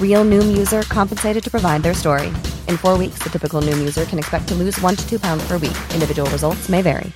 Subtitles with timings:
[0.00, 2.28] Real Noom user compensated to provide their story.
[2.68, 5.42] In four weeks, the typical Noom user can expect to lose one to two pounds
[5.48, 5.76] per week.
[5.92, 7.12] Individual results may vary.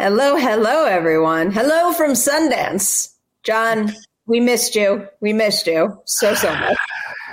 [0.00, 1.50] Hello, hello, everyone.
[1.50, 3.14] Hello from Sundance.
[3.42, 3.92] John,
[4.24, 5.06] we missed you.
[5.20, 6.76] We missed you so, so much.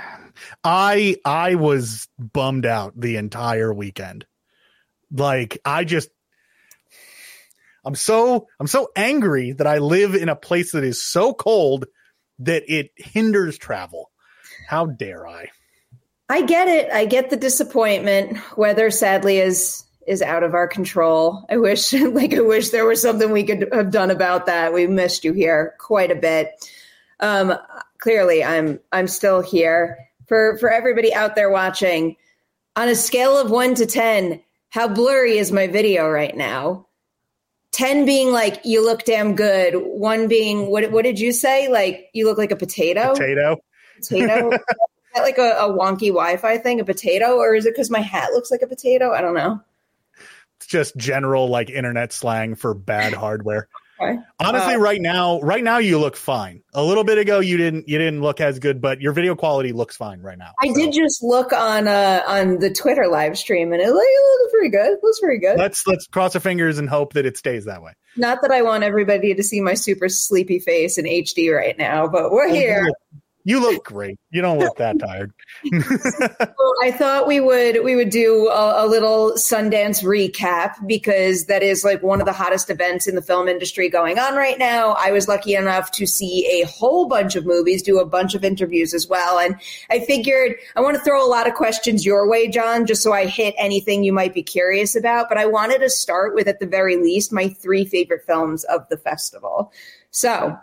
[0.64, 4.26] I I was bummed out the entire weekend.
[5.12, 6.10] Like I just
[7.84, 11.86] I'm so I'm so angry that I live in a place that is so cold
[12.40, 14.10] that it hinders travel.
[14.66, 15.48] How dare I?
[16.28, 16.92] I get it.
[16.92, 18.38] I get the disappointment.
[18.56, 21.44] Weather sadly is is out of our control.
[21.48, 24.72] I wish like I wish there was something we could have done about that.
[24.74, 26.50] We missed you here quite a bit.
[27.20, 27.54] Um
[27.98, 29.98] clearly I'm I'm still here.
[30.26, 32.16] For for everybody out there watching,
[32.76, 36.86] on a scale of 1 to 10, how blurry is my video right now?
[37.72, 41.68] 10 being like you look damn good, 1 being what what did you say?
[41.68, 43.12] Like you look like a potato?
[43.12, 43.58] Potato.
[43.96, 44.50] Potato.
[44.52, 44.60] is
[45.14, 48.32] that like a, a wonky Wi-Fi thing, a potato, or is it because my hat
[48.32, 49.12] looks like a potato?
[49.12, 49.60] I don't know
[50.58, 53.68] it's just general like internet slang for bad hardware.
[54.00, 54.18] Okay.
[54.40, 56.62] Honestly, Uh, right now, right now you look fine.
[56.74, 59.72] A little bit ago you didn't you didn't look as good, but your video quality
[59.72, 60.52] looks fine right now.
[60.62, 63.92] I So did just look on uh on the Twitter live stream and it, it
[63.92, 64.92] looked pretty good.
[64.92, 65.58] It looks pretty good.
[65.58, 67.92] Let's let's cross our fingers and hope that it stays that way.
[68.16, 72.08] Not that I want everybody to see my super sleepy face in HD right now,
[72.08, 72.90] but we're here.
[73.48, 74.18] You look great.
[74.28, 75.32] You don't look that tired.
[76.58, 81.62] Well, I thought we would we would do a, a little Sundance recap because that
[81.62, 84.94] is like one of the hottest events in the film industry going on right now.
[84.98, 88.44] I was lucky enough to see a whole bunch of movies, do a bunch of
[88.44, 89.56] interviews as well, and
[89.88, 93.12] I figured I want to throw a lot of questions your way, John, just so
[93.12, 95.28] I hit anything you might be curious about.
[95.28, 98.86] But I wanted to start with, at the very least, my three favorite films of
[98.90, 99.72] the festival.
[100.10, 100.58] So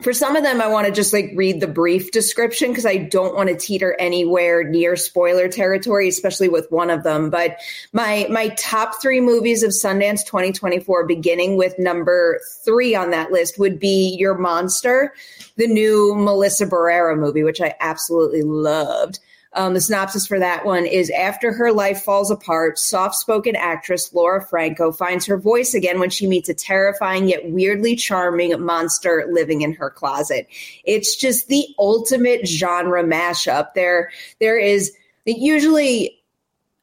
[0.00, 2.96] for some of them, I want to just like read the brief description because I
[2.96, 7.30] don't want to teeter anywhere near spoiler territory, especially with one of them.
[7.30, 7.58] But
[7.92, 13.58] my my top three movies of Sundance 2024, beginning with number three on that list,
[13.58, 15.14] would be Your Monster,
[15.56, 19.20] the new Melissa Barrera movie, which I absolutely loved.
[19.54, 24.12] Um, the synopsis for that one is after her life falls apart, soft spoken actress
[24.14, 29.28] Laura Franco finds her voice again when she meets a terrifying yet weirdly charming monster
[29.30, 30.48] living in her closet.
[30.84, 33.74] It's just the ultimate genre mashup.
[33.74, 34.92] There, there is
[35.24, 36.18] usually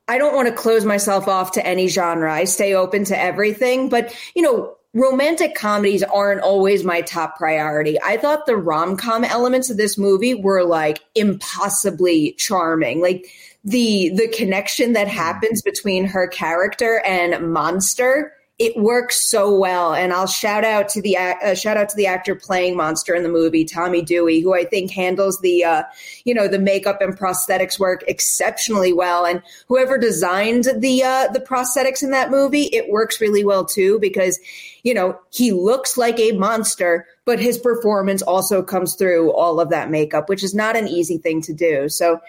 [0.07, 2.34] I don't want to close myself off to any genre.
[2.34, 8.00] I stay open to everything, but you know, romantic comedies aren't always my top priority.
[8.01, 13.01] I thought the rom-com elements of this movie were like impossibly charming.
[13.01, 13.27] Like
[13.63, 15.15] the the connection that hmm.
[15.15, 19.94] happens between her character and Monster it works so well.
[19.94, 23.23] And i'll shout out to the uh, shout out to the actor playing monster in
[23.23, 25.83] the movie tommy dewey who i think handles the uh,
[26.25, 29.25] you know the makeup and prosthetics work exceptionally well.
[29.25, 33.97] And whoever designed the uh, the prosthetics in that movie it works really well too
[34.00, 34.39] because
[34.83, 39.69] you know he looks like a monster but his performance also comes through all of
[39.69, 41.88] that makeup which is not an easy thing to do.
[41.89, 42.19] So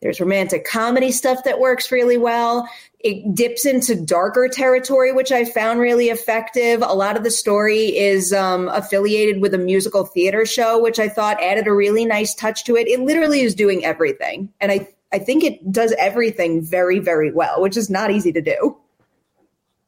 [0.00, 2.68] There's romantic comedy stuff that works really well.
[3.04, 6.80] It dips into darker territory, which I found really effective.
[6.80, 11.10] A lot of the story is um, affiliated with a musical theater show, which I
[11.10, 12.88] thought added a really nice touch to it.
[12.88, 14.50] It literally is doing everything.
[14.58, 18.40] And I, I think it does everything very, very well, which is not easy to
[18.40, 18.76] do.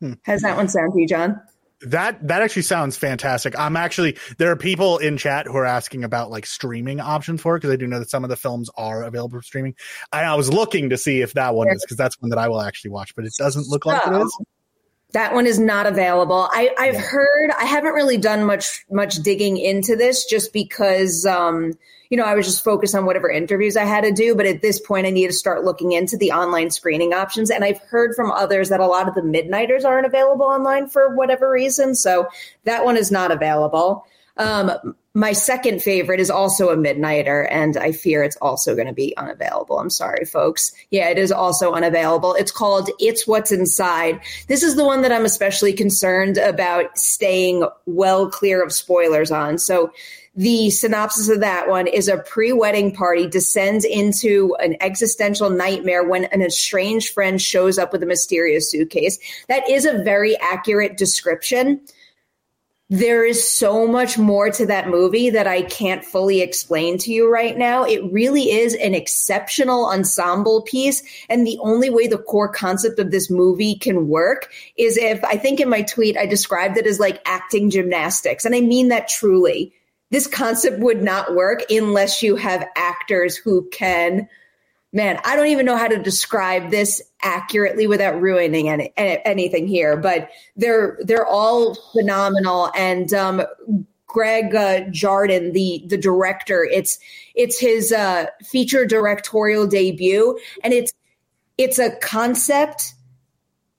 [0.00, 0.12] Hmm.
[0.24, 1.40] How's that one sound to you, John?
[1.82, 3.58] That that actually sounds fantastic.
[3.58, 7.54] I'm actually there are people in chat who are asking about like streaming options for
[7.54, 9.74] it because I do know that some of the films are available for streaming.
[10.10, 12.48] I, I was looking to see if that one is because that's one that I
[12.48, 14.38] will actually watch, but it doesn't look like it is.
[15.12, 16.48] That one is not available.
[16.52, 17.00] I, I've yeah.
[17.00, 17.50] heard.
[17.58, 21.24] I haven't really done much much digging into this just because.
[21.24, 21.72] Um,
[22.10, 24.34] you know, I was just focused on whatever interviews I had to do.
[24.34, 27.50] But at this point, I need to start looking into the online screening options.
[27.50, 31.14] And I've heard from others that a lot of the midnighters aren't available online for
[31.14, 31.94] whatever reason.
[31.94, 32.28] So
[32.64, 34.06] that one is not available.
[34.36, 38.92] Um, my second favorite is also a midnighter, and I fear it's also going to
[38.92, 39.78] be unavailable.
[39.78, 40.72] I'm sorry, folks.
[40.90, 42.34] Yeah, it is also unavailable.
[42.34, 44.20] It's called It's What's Inside.
[44.46, 49.56] This is the one that I'm especially concerned about staying well clear of spoilers on.
[49.56, 49.90] So
[50.34, 56.24] the synopsis of that one is a pre-wedding party descends into an existential nightmare when
[56.24, 59.18] an estranged friend shows up with a mysterious suitcase.
[59.48, 61.80] That is a very accurate description.
[62.88, 67.28] There is so much more to that movie that I can't fully explain to you
[67.28, 67.82] right now.
[67.82, 71.02] It really is an exceptional ensemble piece.
[71.28, 75.36] And the only way the core concept of this movie can work is if I
[75.36, 78.44] think in my tweet, I described it as like acting gymnastics.
[78.44, 79.72] And I mean that truly
[80.12, 84.28] this concept would not work unless you have actors who can
[84.96, 89.96] man i don't even know how to describe this accurately without ruining any, anything here
[89.96, 92.70] but they're they're all phenomenal.
[92.76, 93.42] And um,
[94.06, 96.98] greg uh, jardin the the director it's
[97.34, 100.38] it's his uh, feature directorial debut.
[100.62, 100.92] And it's
[101.58, 102.94] it's a concept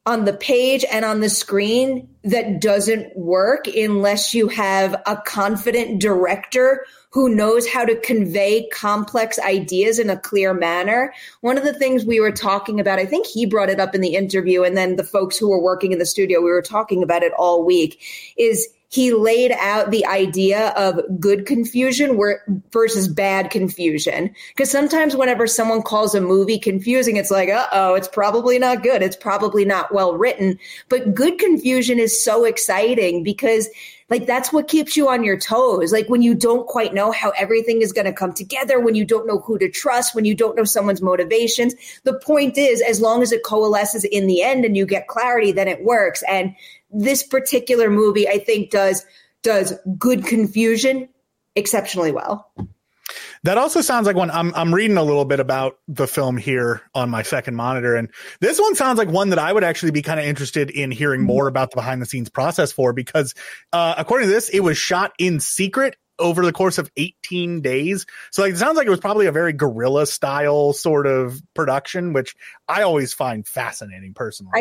[0.05, 6.01] on the page and on the screen that doesn't work unless you have a confident
[6.01, 11.13] director who knows how to convey complex ideas in a clear manner.
[11.41, 14.01] One of the things we were talking about, I think he brought it up in
[14.01, 17.03] the interview, and then the folks who were working in the studio, we were talking
[17.03, 18.01] about it all week,
[18.37, 22.17] is he laid out the idea of good confusion
[22.71, 24.33] versus bad confusion.
[24.55, 28.83] Because sometimes whenever someone calls a movie confusing, it's like, uh oh, it's probably not
[28.83, 29.01] good.
[29.01, 30.57] It's probably not well written.
[30.87, 33.67] But good confusion is so exciting because
[34.09, 35.91] like that's what keeps you on your toes.
[35.91, 39.03] Like when you don't quite know how everything is going to come together, when you
[39.03, 41.73] don't know who to trust, when you don't know someone's motivations.
[42.03, 45.51] The point is, as long as it coalesces in the end and you get clarity,
[45.51, 46.23] then it works.
[46.29, 46.55] And
[46.89, 49.05] this particular movie, I think, does
[49.43, 51.09] does good confusion
[51.55, 52.51] exceptionally well.
[53.47, 56.81] That also sounds like one I'm I'm reading a little bit about the film here
[56.93, 58.09] on my second monitor, and
[58.41, 61.21] this one sounds like one that I would actually be kind of interested in hearing
[61.21, 61.27] mm-hmm.
[61.27, 63.33] more about the behind the scenes process for because
[63.71, 68.05] uh, according to this, it was shot in secret over the course of 18 days.
[68.33, 72.11] So like, it sounds like it was probably a very guerrilla style sort of production,
[72.11, 72.35] which
[72.67, 74.51] I always find fascinating personally.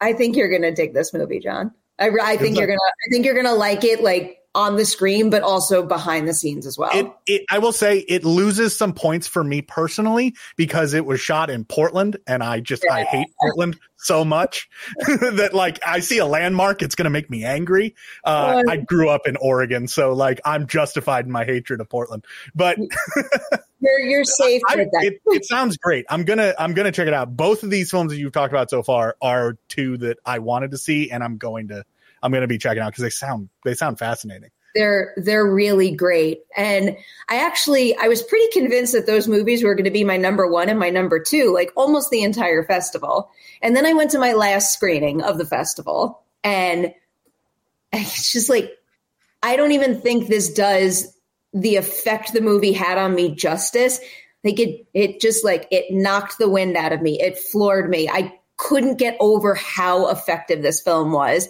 [0.00, 1.70] I I think you're gonna dig this movie, John.
[2.00, 2.76] I, I think you're gonna.
[2.76, 4.02] I think you're gonna like it.
[4.02, 6.90] Like on the screen, but also behind the scenes as well.
[6.92, 11.20] It, it, I will say it loses some points for me personally because it was
[11.20, 12.94] shot in Portland, and I just yeah.
[12.94, 14.68] I hate Portland so much
[15.06, 17.94] that like I see a landmark, it's going to make me angry.
[18.24, 22.26] Uh, I grew up in Oregon, so like I'm justified in my hatred of Portland.
[22.54, 22.78] But
[23.80, 25.04] you're you're safe I, with that.
[25.04, 26.04] It, it sounds great.
[26.10, 27.34] I'm gonna I'm gonna check it out.
[27.36, 30.72] Both of these films that you've talked about so far are two that I wanted
[30.72, 31.84] to see, and I'm going to
[32.22, 34.50] I'm going to be checking out because they sound they sound fascinating.
[34.74, 36.96] They're they're really great, and
[37.28, 40.46] I actually I was pretty convinced that those movies were going to be my number
[40.46, 43.30] one and my number two, like almost the entire festival.
[43.60, 46.94] And then I went to my last screening of the festival, and
[47.92, 48.72] it's just like
[49.42, 51.16] I don't even think this does
[51.52, 54.00] the effect the movie had on me justice.
[54.44, 57.20] Like it, it just like it knocked the wind out of me.
[57.20, 58.08] It floored me.
[58.08, 61.48] I couldn't get over how effective this film was.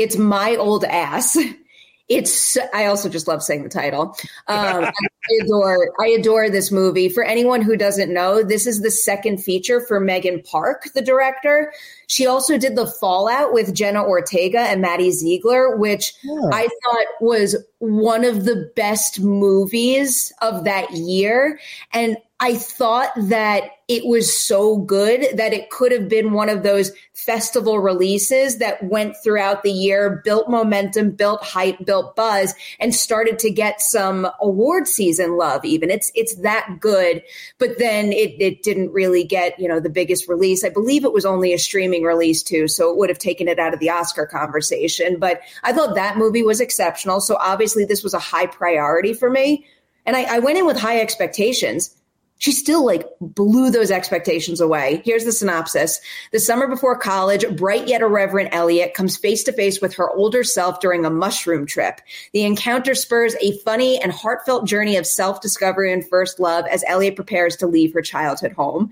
[0.00, 1.36] It's my old ass.
[2.10, 2.58] It's.
[2.74, 4.16] I also just love saying the title.
[4.48, 5.92] Um, I adore.
[6.00, 7.08] I adore this movie.
[7.08, 11.72] For anyone who doesn't know, this is the second feature for Megan Park, the director.
[12.08, 16.48] She also did the Fallout with Jenna Ortega and Maddie Ziegler, which yeah.
[16.52, 21.60] I thought was one of the best movies of that year.
[21.92, 26.62] And I thought that it was so good that it could have been one of
[26.62, 32.94] those festival releases that went throughout the year, built momentum, built hype, built buzz, and
[32.94, 35.66] started to get some award season love.
[35.66, 37.22] Even it's it's that good,
[37.58, 40.64] but then it it didn't really get you know the biggest release.
[40.64, 43.58] I believe it was only a streaming release too, so it would have taken it
[43.58, 45.18] out of the Oscar conversation.
[45.18, 47.20] But I thought that movie was exceptional.
[47.20, 49.66] So obviously this was a high priority for me,
[50.06, 51.96] and I, I went in with high expectations
[52.40, 55.02] she still like blew those expectations away.
[55.04, 56.00] Here's the synopsis.
[56.32, 60.42] The summer before college, bright yet irreverent Elliot comes face to face with her older
[60.42, 62.00] self during a mushroom trip.
[62.32, 66.82] The encounter spurs a funny and heartfelt journey of self discovery and first love as
[66.86, 68.90] Elliot prepares to leave her childhood home.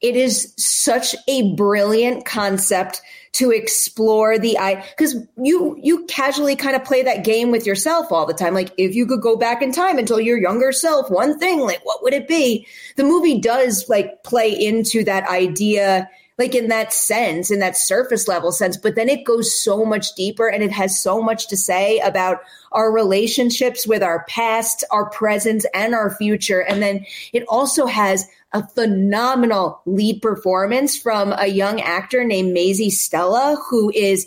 [0.00, 3.02] It is such a brilliant concept
[3.36, 8.10] to explore the i because you you casually kind of play that game with yourself
[8.10, 8.54] all the time.
[8.54, 11.84] Like if you could go back in time until your younger self one thing like
[11.84, 12.66] what would it be?
[12.96, 18.28] The movie does like play into that idea like in that sense in that surface
[18.28, 21.56] level sense but then it goes so much deeper and it has so much to
[21.56, 22.40] say about
[22.72, 28.28] our relationships with our past our present and our future and then it also has
[28.56, 34.26] a phenomenal lead performance from a young actor named Maisy Stella, who is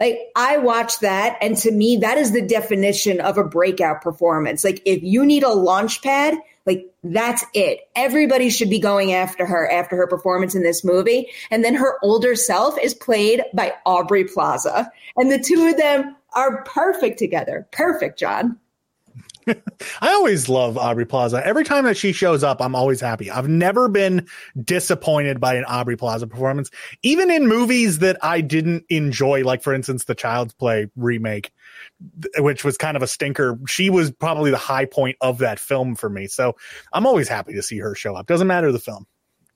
[0.00, 4.64] like I watched that, and to me, that is the definition of a breakout performance.
[4.64, 6.34] Like if you need a launch pad,
[6.66, 7.80] like that's it.
[7.94, 11.28] Everybody should be going after her after her performance in this movie.
[11.50, 14.90] And then her older self is played by Aubrey Plaza.
[15.16, 17.66] And the two of them are perfect together.
[17.70, 18.58] Perfect, John.
[20.00, 21.44] I always love Aubrey Plaza.
[21.44, 23.30] Every time that she shows up, I'm always happy.
[23.30, 24.26] I've never been
[24.60, 26.70] disappointed by an Aubrey Plaza performance,
[27.02, 31.52] even in movies that I didn't enjoy, like for instance, the Child's Play remake,
[32.38, 33.58] which was kind of a stinker.
[33.66, 36.26] She was probably the high point of that film for me.
[36.26, 36.56] So
[36.92, 38.26] I'm always happy to see her show up.
[38.26, 39.06] Doesn't matter the film.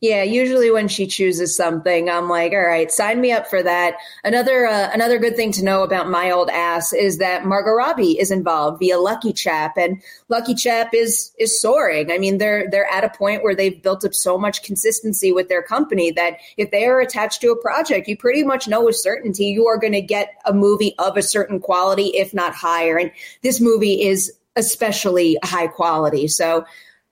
[0.01, 3.97] Yeah, usually when she chooses something, I'm like, all right, sign me up for that.
[4.25, 8.19] Another uh, another good thing to know about my old ass is that Margot Robbie
[8.19, 12.11] is involved via Lucky Chap, and Lucky Chap is is soaring.
[12.11, 15.51] I mean, they're they're at a point where they've built up so much consistency with
[15.51, 18.97] their company that if they are attached to a project, you pretty much know with
[18.97, 22.97] certainty you are going to get a movie of a certain quality, if not higher.
[22.97, 23.11] And
[23.43, 26.27] this movie is especially high quality.
[26.27, 26.65] So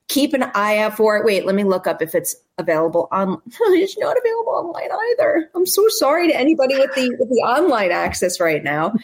[0.09, 1.23] keep an eye out for it.
[1.23, 3.41] Wait, let me look up if it's available on.
[3.61, 5.49] it's not available online either.
[5.55, 8.93] I'm so sorry to anybody with the with the online access right now.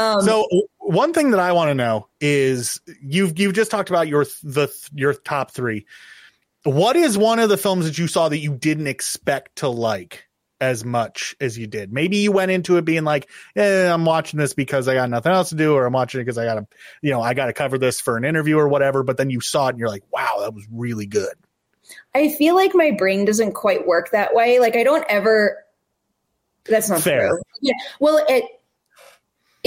[0.00, 0.44] Um, so
[0.78, 4.68] one thing that I want to know is you've you've just talked about your the
[4.92, 5.86] your top three.
[6.64, 10.27] What is one of the films that you saw that you didn't expect to like?
[10.60, 11.92] As much as you did.
[11.92, 15.32] Maybe you went into it being like, "Yeah, I'm watching this because I got nothing
[15.32, 16.66] else to do, or I'm watching it because I got to,
[17.00, 19.02] you know, I got to cover this for an interview or whatever.
[19.02, 21.34] But then you saw it and you're like, wow, that was really good.
[22.14, 24.58] I feel like my brain doesn't quite work that way.
[24.58, 25.64] Like I don't ever.
[26.64, 27.28] That's not Fair.
[27.28, 27.42] true.
[27.62, 27.74] Yeah.
[28.00, 28.44] Well, it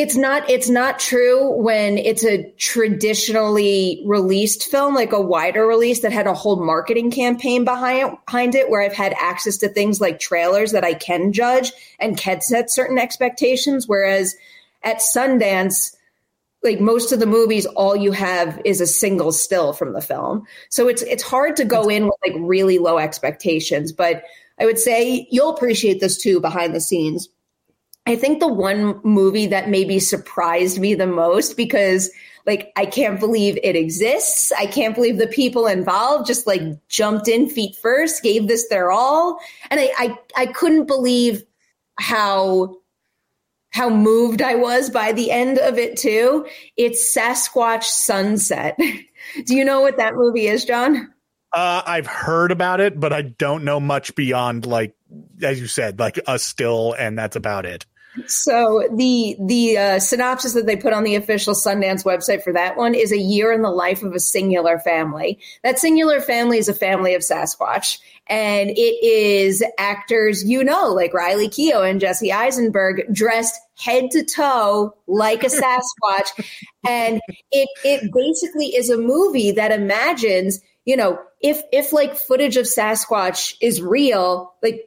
[0.02, 6.00] it's not it's not true when it's a traditionally released film like a wider release
[6.00, 10.02] that had a whole marketing campaign behind behind it where i've had access to things
[10.02, 13.88] like trailers that i can judge and can set certain expectations.
[13.88, 14.36] Whereas
[14.84, 15.96] at sundance
[16.64, 20.46] like most of the movies all you have is a single still from the film.
[20.70, 24.24] So it's it's hard to go in with like really low expectations but
[24.60, 27.30] i would say you'll appreciate this too behind the scenes
[28.06, 32.10] I think the one movie that maybe surprised me the most because
[32.46, 34.52] like I can't believe it exists.
[34.54, 38.92] I can't believe the people involved just like jumped in feet first, gave this their
[38.92, 39.40] all.
[39.70, 41.44] And I I, I couldn't believe
[42.00, 42.78] how
[43.70, 46.46] how moved I was by the end of it too.
[46.76, 48.78] It's Sasquatch Sunset.
[49.46, 51.14] Do you know what that movie is, John?
[51.54, 54.96] Uh, I've heard about it, but I don't know much beyond like,
[55.42, 57.86] as you said, like a still, and that's about it.
[58.28, 62.76] So the the uh, synopsis that they put on the official Sundance website for that
[62.76, 65.40] one is a year in the life of a singular family.
[65.64, 71.14] That singular family is a family of Sasquatch, and it is actors you know like
[71.14, 76.46] Riley Keough and Jesse Eisenberg dressed head to toe like a Sasquatch,
[76.86, 82.58] and it it basically is a movie that imagines you know if if like footage
[82.58, 84.82] of Sasquatch is real, like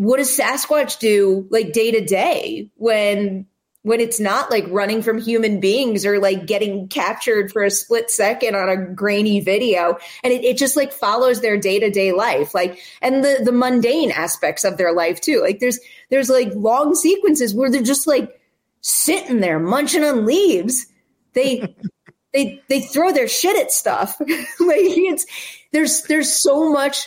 [0.00, 3.44] what does Sasquatch do like day to day when
[3.82, 8.10] when it's not like running from human beings or like getting captured for a split
[8.10, 9.98] second on a grainy video?
[10.24, 14.64] And it, it just like follows their day-to-day life like and the the mundane aspects
[14.64, 15.42] of their life too.
[15.42, 15.78] Like there's
[16.08, 18.40] there's like long sequences where they're just like
[18.80, 20.86] sitting there munching on leaves.
[21.34, 21.76] They
[22.32, 24.18] they they throw their shit at stuff.
[24.20, 25.26] like it's
[25.72, 27.06] there's there's so much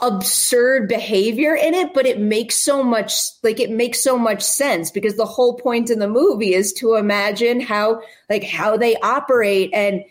[0.00, 4.90] absurd behavior in it, but it makes so much like it makes so much sense
[4.90, 9.70] because the whole point in the movie is to imagine how like how they operate.
[9.72, 10.04] And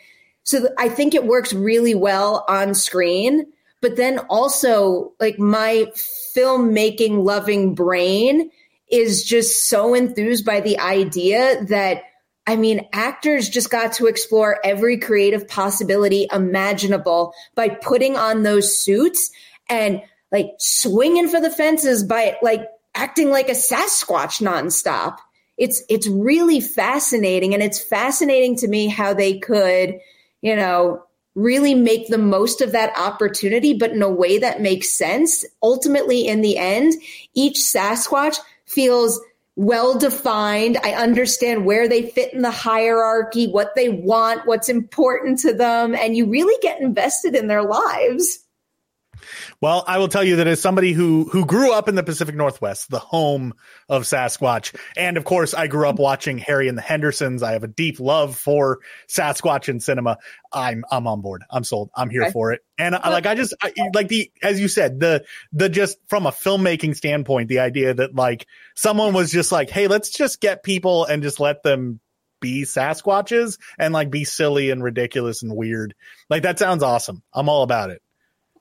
[0.44, 3.46] so th- I think it works really well on screen,
[3.82, 5.86] but then also like my
[6.36, 8.50] filmmaking loving brain
[8.90, 12.04] is just so enthused by the idea that
[12.46, 18.78] I mean, actors just got to explore every creative possibility imaginable by putting on those
[18.78, 19.32] suits
[19.70, 20.02] and
[20.32, 25.18] like swinging for the fences by like acting like a Sasquatch nonstop.
[25.58, 30.00] It's it's really fascinating, and it's fascinating to me how they could,
[30.42, 31.04] you know,
[31.36, 35.46] really make the most of that opportunity, but in a way that makes sense.
[35.62, 36.94] Ultimately, in the end,
[37.34, 39.22] each Sasquatch feels
[39.56, 40.78] well defined.
[40.84, 45.94] I understand where they fit in the hierarchy, what they want, what's important to them,
[45.94, 48.40] and you really get invested in their lives.
[49.62, 52.36] Well, I will tell you that as somebody who who grew up in the Pacific
[52.36, 53.54] Northwest, the home
[53.90, 57.44] of Sasquatch, and of course I grew up watching Harry and the Hendersons.
[57.44, 60.18] I have a deep love for Sasquatch and cinema.
[60.52, 61.44] I'm I'm on board.
[61.50, 61.90] I'm sold.
[61.96, 62.32] I'm here okay.
[62.32, 62.62] for it.
[62.78, 66.26] And I, like I just I, like the as you said the the just from
[66.26, 70.64] a filmmaking standpoint, the idea that like someone was just like, hey, let's just get
[70.64, 72.00] people and just let them
[72.44, 75.96] be Sasquatches and like be silly and ridiculous and weird.
[76.30, 77.24] Like that sounds awesome.
[77.34, 78.02] I'm all about it.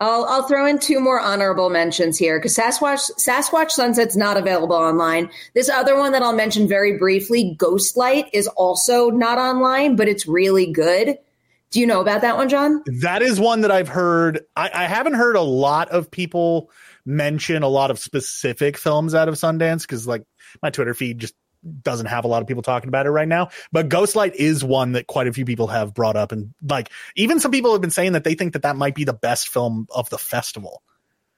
[0.02, 4.74] I'll I'll throw in two more honorable mentions here because Sasquatch Sasquatch Sunset's not available
[4.74, 5.30] online.
[5.54, 10.26] This other one that I'll mention very briefly, Ghostlight, is also not online, but it's
[10.26, 11.18] really good.
[11.70, 12.82] Do you know about that one, John?
[13.00, 14.40] That is one that I've heard.
[14.56, 16.70] I, I haven't heard a lot of people
[17.06, 20.24] mention a lot of specific films out of Sundance because like
[20.62, 21.34] my Twitter feed just
[21.82, 23.50] doesn't have a lot of people talking about it right now.
[23.70, 27.40] But Ghostlight is one that quite a few people have brought up, and like even
[27.40, 29.86] some people have been saying that they think that that might be the best film
[29.90, 30.82] of the festival.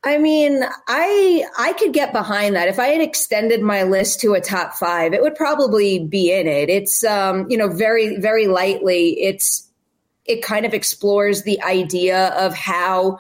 [0.05, 2.69] I mean, I I could get behind that.
[2.69, 6.47] If I had extended my list to a top five, it would probably be in
[6.47, 6.69] it.
[6.69, 9.21] It's um, you know, very, very lightly.
[9.21, 9.71] It's
[10.27, 13.19] it kind of explores the idea of how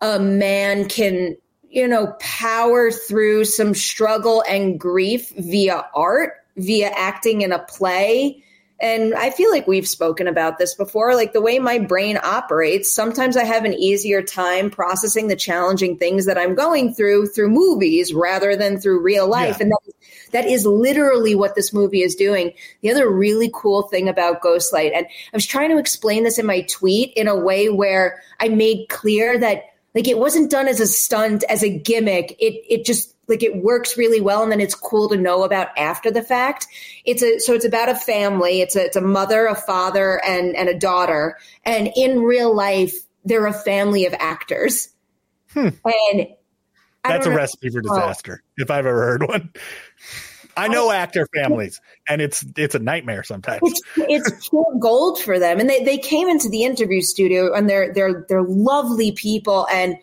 [0.00, 1.36] a man can
[1.74, 8.40] you know, power through some struggle and grief via art, via acting in a play.
[8.80, 11.16] And I feel like we've spoken about this before.
[11.16, 15.96] Like the way my brain operates, sometimes I have an easier time processing the challenging
[15.96, 19.56] things that I'm going through through movies rather than through real life.
[19.58, 19.64] Yeah.
[19.64, 19.94] And that
[20.30, 22.52] that is literally what this movie is doing.
[22.82, 26.46] The other really cool thing about Ghostlight, and I was trying to explain this in
[26.46, 30.80] my tweet in a way where I made clear that like it wasn't done as
[30.80, 32.36] a stunt, as a gimmick.
[32.40, 35.68] It it just like it works really well and then it's cool to know about
[35.78, 36.66] after the fact.
[37.04, 38.60] It's a so it's about a family.
[38.60, 41.38] It's a it's a mother, a father, and and a daughter.
[41.64, 44.88] And in real life, they're a family of actors.
[45.52, 45.68] Hmm.
[45.84, 46.26] And
[47.04, 47.36] that's a know.
[47.36, 48.50] recipe for disaster, oh.
[48.62, 49.52] if I've ever heard one.
[50.56, 53.60] I know actor families, and it's it's a nightmare sometimes.
[53.64, 57.68] It's, it's pure gold for them, and they they came into the interview studio, and
[57.68, 59.96] they're they're they're lovely people, and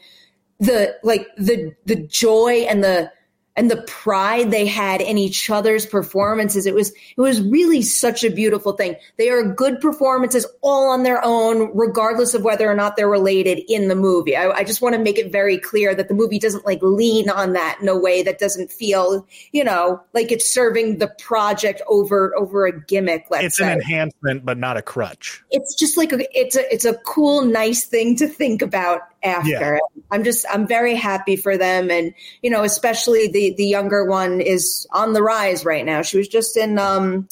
[0.59, 3.11] the like the the joy and the
[3.55, 6.65] and the pride they had in each other's performances.
[6.65, 8.95] It was it was really such a beautiful thing.
[9.17, 13.61] They are good performances all on their own regardless of whether or not they're related
[13.67, 14.35] in the movie.
[14.35, 17.29] I, I just want to make it very clear that the movie doesn't like lean
[17.29, 21.81] on that in a way that doesn't feel you know like it's serving the project
[21.87, 23.65] over over a gimmick let's it's say.
[23.65, 25.43] an enhancement but not a crutch.
[25.51, 29.49] It's just like a, it's a it's a cool nice thing to think about after.
[29.49, 30.01] Yeah.
[30.11, 34.41] I'm just I'm very happy for them and you know especially the the younger one
[34.41, 36.01] is on the rise right now.
[36.01, 37.27] She was just in um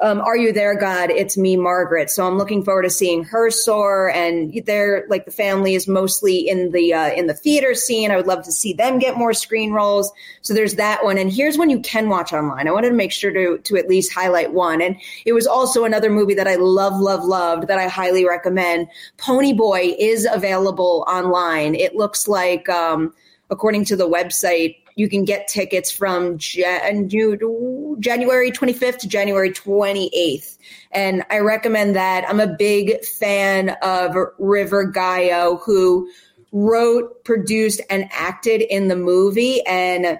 [0.00, 1.10] um, Are You There, God?
[1.10, 2.10] It's Me, Margaret.
[2.10, 4.10] So I'm looking forward to seeing her soar.
[4.10, 8.10] And they're like the family is mostly in the uh, in the theater scene.
[8.10, 10.12] I would love to see them get more screen roles.
[10.42, 11.18] So there's that one.
[11.18, 12.68] And here's one you can watch online.
[12.68, 14.80] I wanted to make sure to to at least highlight one.
[14.80, 18.88] And it was also another movie that I love, love, loved that I highly recommend.
[19.18, 21.74] Ponyboi is available online.
[21.74, 22.68] It looks like.
[22.68, 23.14] Um,
[23.50, 30.58] according to the website, you can get tickets from Jan- January 25th to January 28th.
[30.90, 32.28] And I recommend that.
[32.28, 36.10] I'm a big fan of River Gallo, who
[36.50, 39.64] wrote, produced, and acted in the movie.
[39.66, 40.18] And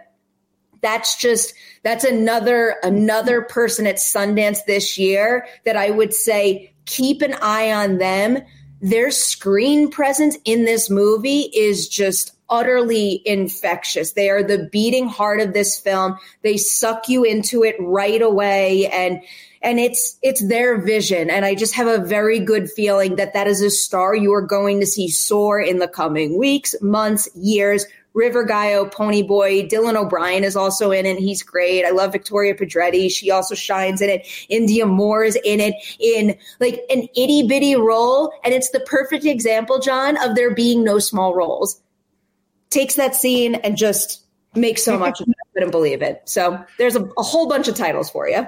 [0.81, 7.21] that's just that's another another person at Sundance this year that I would say keep
[7.21, 8.39] an eye on them.
[8.81, 14.13] Their screen presence in this movie is just utterly infectious.
[14.13, 16.19] They are the beating heart of this film.
[16.43, 18.87] They suck you into it right away.
[18.89, 19.23] And
[19.61, 23.49] and it's it's their vision and i just have a very good feeling that that
[23.49, 27.85] is a star you are going to see soar in the coming weeks months years
[28.15, 31.19] River Gallo, Pony Boy, Dylan O'Brien is also in it.
[31.19, 31.85] He's great.
[31.85, 33.09] I love Victoria Pedretti.
[33.09, 34.27] She also shines in it.
[34.51, 38.33] Indya Moore is in it in like an itty bitty role.
[38.43, 41.81] And it's the perfect example, John, of there being no small roles.
[42.71, 45.35] Takes that scene and just makes so much of it.
[45.41, 46.23] I couldn't believe it.
[46.27, 48.47] So there's a, a whole bunch of titles for you.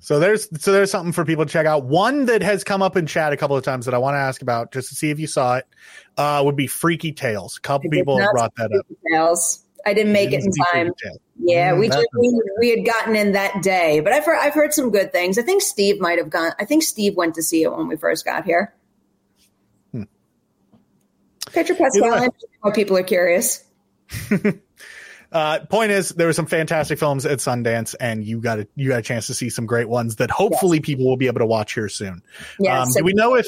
[0.00, 1.84] So there's so there's something for people to check out.
[1.84, 4.18] One that has come up in chat a couple of times that I want to
[4.18, 5.66] ask about just to see if you saw it
[6.16, 7.56] uh, would be Freaky Tales.
[7.56, 8.86] A couple people have brought that up.
[9.10, 9.64] Tales.
[9.86, 10.92] I didn't make it, it in time.
[11.40, 14.54] Yeah, mm, we just we, we, had gotten in that day, but I've heard I've
[14.54, 15.38] heard some good things.
[15.38, 16.52] I think Steve might have gone.
[16.58, 18.74] I think Steve went to see it when we first got here.
[21.52, 22.28] Pedro Pascal.
[22.60, 23.64] What people are curious.
[25.30, 28.88] Uh, point is, there were some fantastic films at Sundance, and you got a you
[28.88, 30.86] got a chance to see some great ones that hopefully yes.
[30.86, 32.22] people will be able to watch here soon.
[32.58, 32.96] Yes.
[32.96, 33.46] Um, do we know if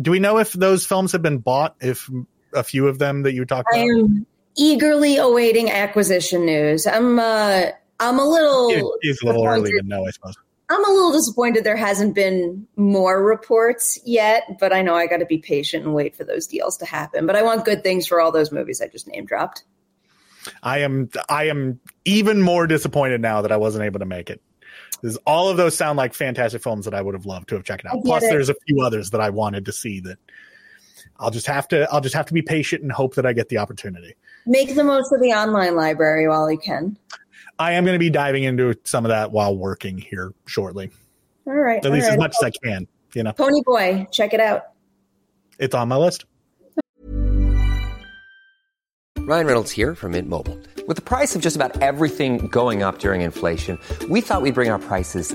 [0.00, 1.76] do we know if those films have been bought?
[1.80, 2.08] If
[2.54, 3.80] a few of them that you talked about.
[3.80, 4.26] I am
[4.56, 6.86] eagerly awaiting acquisition news.
[6.86, 7.66] I'm uh,
[7.98, 8.96] I'm a little.
[9.02, 10.36] It's a little early to know, I suppose.
[10.70, 15.16] I'm a little disappointed there hasn't been more reports yet, but I know I got
[15.16, 17.26] to be patient and wait for those deals to happen.
[17.26, 19.64] But I want good things for all those movies I just name dropped.
[20.62, 24.40] I am I am even more disappointed now that I wasn't able to make it.
[25.02, 27.64] Because all of those sound like fantastic films that I would have loved to have
[27.64, 28.02] checked out.
[28.04, 28.30] Plus, it.
[28.30, 30.18] there's a few others that I wanted to see that
[31.18, 33.48] I'll just have to I'll just have to be patient and hope that I get
[33.48, 34.14] the opportunity.
[34.46, 36.96] Make the most of the online library while you can.
[37.58, 40.90] I am going to be diving into some of that while working here shortly.
[41.46, 41.84] All right.
[41.84, 42.12] At least right.
[42.12, 43.32] as much as I can, you know.
[43.32, 44.62] Ponyboi, check it out.
[45.58, 46.24] It's on my list.
[49.18, 50.58] Ryan Reynolds here from Mint Mobile.
[50.88, 54.70] With the price of just about everything going up during inflation, we thought we'd bring
[54.70, 55.34] our prices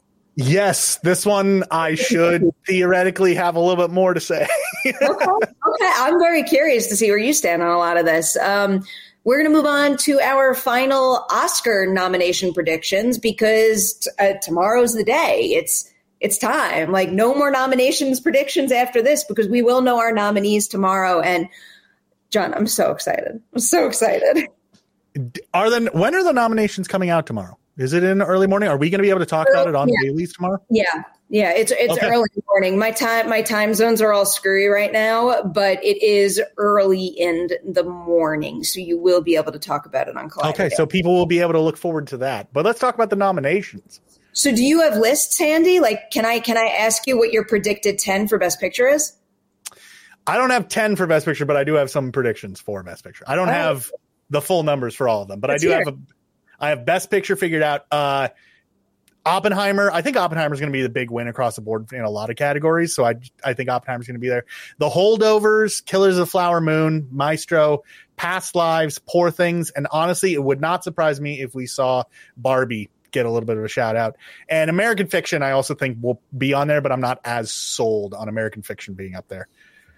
[0.35, 4.47] Yes, this one I should theoretically have a little bit more to say.
[4.85, 5.03] okay.
[5.03, 8.37] okay, I'm very curious to see where you stand on a lot of this.
[8.37, 8.83] Um,
[9.23, 14.95] we're going to move on to our final Oscar nomination predictions because t- uh, tomorrow's
[14.95, 15.53] the day.
[15.53, 15.87] It's
[16.21, 16.91] it's time.
[16.91, 21.19] Like no more nominations predictions after this because we will know our nominees tomorrow.
[21.19, 21.49] And
[22.29, 23.41] John, I'm so excited.
[23.53, 24.47] I'm so excited.
[25.53, 27.57] Are the when are the nominations coming out tomorrow?
[27.77, 28.69] Is it in early morning?
[28.69, 29.95] Are we going to be able to talk about it on yeah.
[30.03, 30.61] dailies tomorrow?
[30.69, 31.51] Yeah, yeah.
[31.51, 32.09] It's it's okay.
[32.09, 32.77] early morning.
[32.77, 37.49] My time my time zones are all screwy right now, but it is early in
[37.65, 40.49] the morning, so you will be able to talk about it on Collider.
[40.49, 42.51] Okay, so people will be able to look forward to that.
[42.51, 44.01] But let's talk about the nominations.
[44.33, 45.79] So, do you have lists handy?
[45.79, 49.13] Like, can I can I ask you what your predicted ten for Best Picture is?
[50.27, 53.03] I don't have ten for Best Picture, but I do have some predictions for Best
[53.03, 53.23] Picture.
[53.27, 53.53] I don't oh.
[53.53, 53.91] have
[54.29, 55.97] the full numbers for all of them, but Let's I do have a
[56.61, 57.85] I have best picture figured out.
[57.91, 58.29] Uh
[59.25, 62.01] Oppenheimer, I think Oppenheimer is going to be the big win across the board in
[62.01, 62.95] a lot of categories.
[62.95, 64.45] So I, I think Oppenheimer is going to be there.
[64.79, 67.83] The Holdovers, Killers of the Flower Moon, Maestro,
[68.15, 72.03] Past Lives, Poor Things, and honestly, it would not surprise me if we saw
[72.35, 74.17] Barbie get a little bit of a shout out.
[74.49, 78.13] And American Fiction, I also think will be on there, but I'm not as sold
[78.13, 79.47] on American Fiction being up there.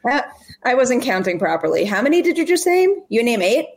[0.10, 0.22] Uh,
[0.66, 1.86] I wasn't counting properly.
[1.86, 3.04] How many did you just name?
[3.08, 3.68] You name eight?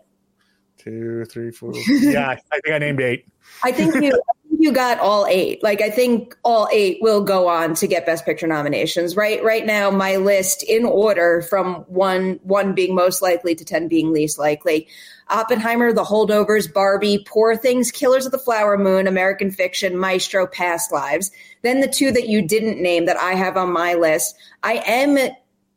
[0.86, 1.72] Two, three, four.
[1.74, 3.26] Yeah, I think I named eight.
[3.62, 4.18] I think you
[4.58, 5.62] you got all eight.
[5.62, 9.16] Like I think all eight will go on to get Best Picture nominations.
[9.16, 13.88] Right right now, my list in order from one one being most likely to ten
[13.88, 14.88] being least likely.
[15.28, 20.92] Oppenheimer, The Holdovers, Barbie, Poor Things, Killers of the Flower Moon, American Fiction, Maestro, Past
[20.92, 21.32] Lives.
[21.62, 24.36] Then the two that you didn't name that I have on my list.
[24.62, 25.18] I am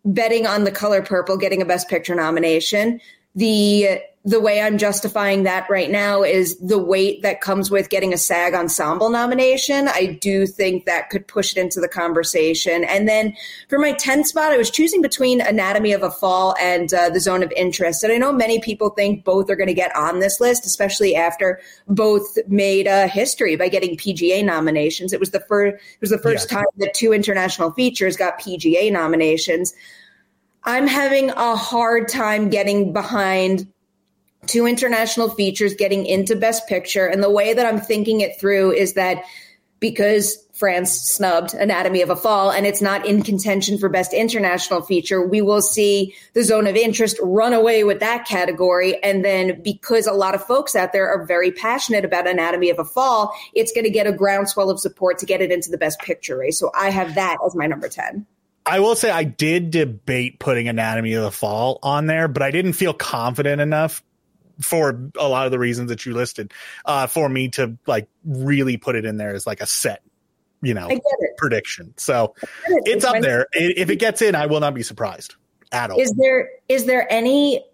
[0.06, 3.02] betting on The Color Purple getting a Best Picture nomination.
[3.34, 8.14] The the way I'm justifying that right now is the weight that comes with getting
[8.14, 9.88] a SAG ensemble nomination.
[9.88, 12.84] I do think that could push it into the conversation.
[12.84, 13.36] And then
[13.70, 17.20] for my 10th spot, I was choosing between Anatomy of a Fall and uh, The
[17.20, 18.04] Zone of Interest.
[18.04, 21.16] And I know many people think both are going to get on this list, especially
[21.16, 25.12] after both made a history by getting PGA nominations.
[25.12, 28.92] It was the first, it was the first time that two international features got PGA
[28.92, 29.74] nominations.
[30.66, 33.68] I'm having a hard time getting behind
[34.50, 37.06] two international features getting into Best Picture.
[37.06, 39.24] And the way that I'm thinking it through is that
[39.80, 44.82] because France snubbed Anatomy of a Fall and it's not in contention for Best International
[44.82, 49.02] Feature, we will see the zone of interest run away with that category.
[49.04, 52.80] And then because a lot of folks out there are very passionate about Anatomy of
[52.80, 55.78] a Fall, it's going to get a groundswell of support to get it into the
[55.78, 56.60] Best Picture race.
[56.60, 58.26] So I have that as my number 10.
[58.66, 62.52] I will say I did debate putting Anatomy of the Fall on there, but I
[62.52, 64.04] didn't feel confident enough
[64.62, 66.54] for a lot of the reasons that you listed
[66.86, 70.02] uh, for me to like really put it in there as like a set
[70.62, 70.90] you know
[71.38, 71.94] prediction.
[71.98, 72.36] So
[72.68, 72.84] it.
[72.86, 73.48] it's up there.
[73.54, 75.36] If it gets in i will not be surprised
[75.72, 76.00] at all.
[76.00, 77.66] Is there is there any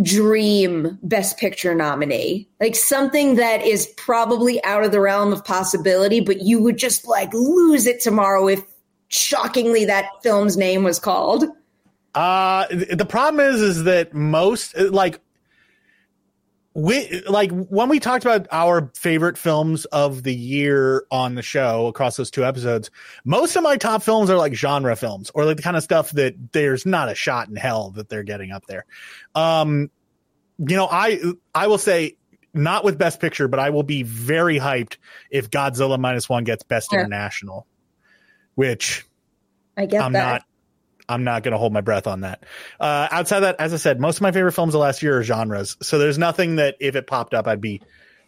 [0.00, 2.48] dream best picture nominee?
[2.60, 7.06] Like something that is probably out of the realm of possibility but you would just
[7.06, 8.62] like lose it tomorrow if
[9.08, 11.44] shockingly that film's name was called?
[12.14, 15.20] Uh the problem is is that most like
[16.74, 21.86] we like when we talked about our favorite films of the year on the show
[21.86, 22.90] across those two episodes
[23.24, 26.10] most of my top films are like genre films or like the kind of stuff
[26.12, 28.86] that there's not a shot in hell that they're getting up there
[29.34, 29.90] um
[30.58, 31.20] you know i
[31.54, 32.16] i will say
[32.54, 34.96] not with best picture but i will be very hyped
[35.30, 37.00] if godzilla minus one gets best yeah.
[37.00, 37.66] international
[38.54, 39.04] which
[39.76, 40.32] i get i'm that.
[40.32, 40.44] not
[41.12, 42.44] I'm not going to hold my breath on that.
[42.80, 45.22] Uh, outside that, as I said, most of my favorite films of last year are
[45.22, 45.76] genres.
[45.82, 47.80] So there's nothing that if it popped up, I'd be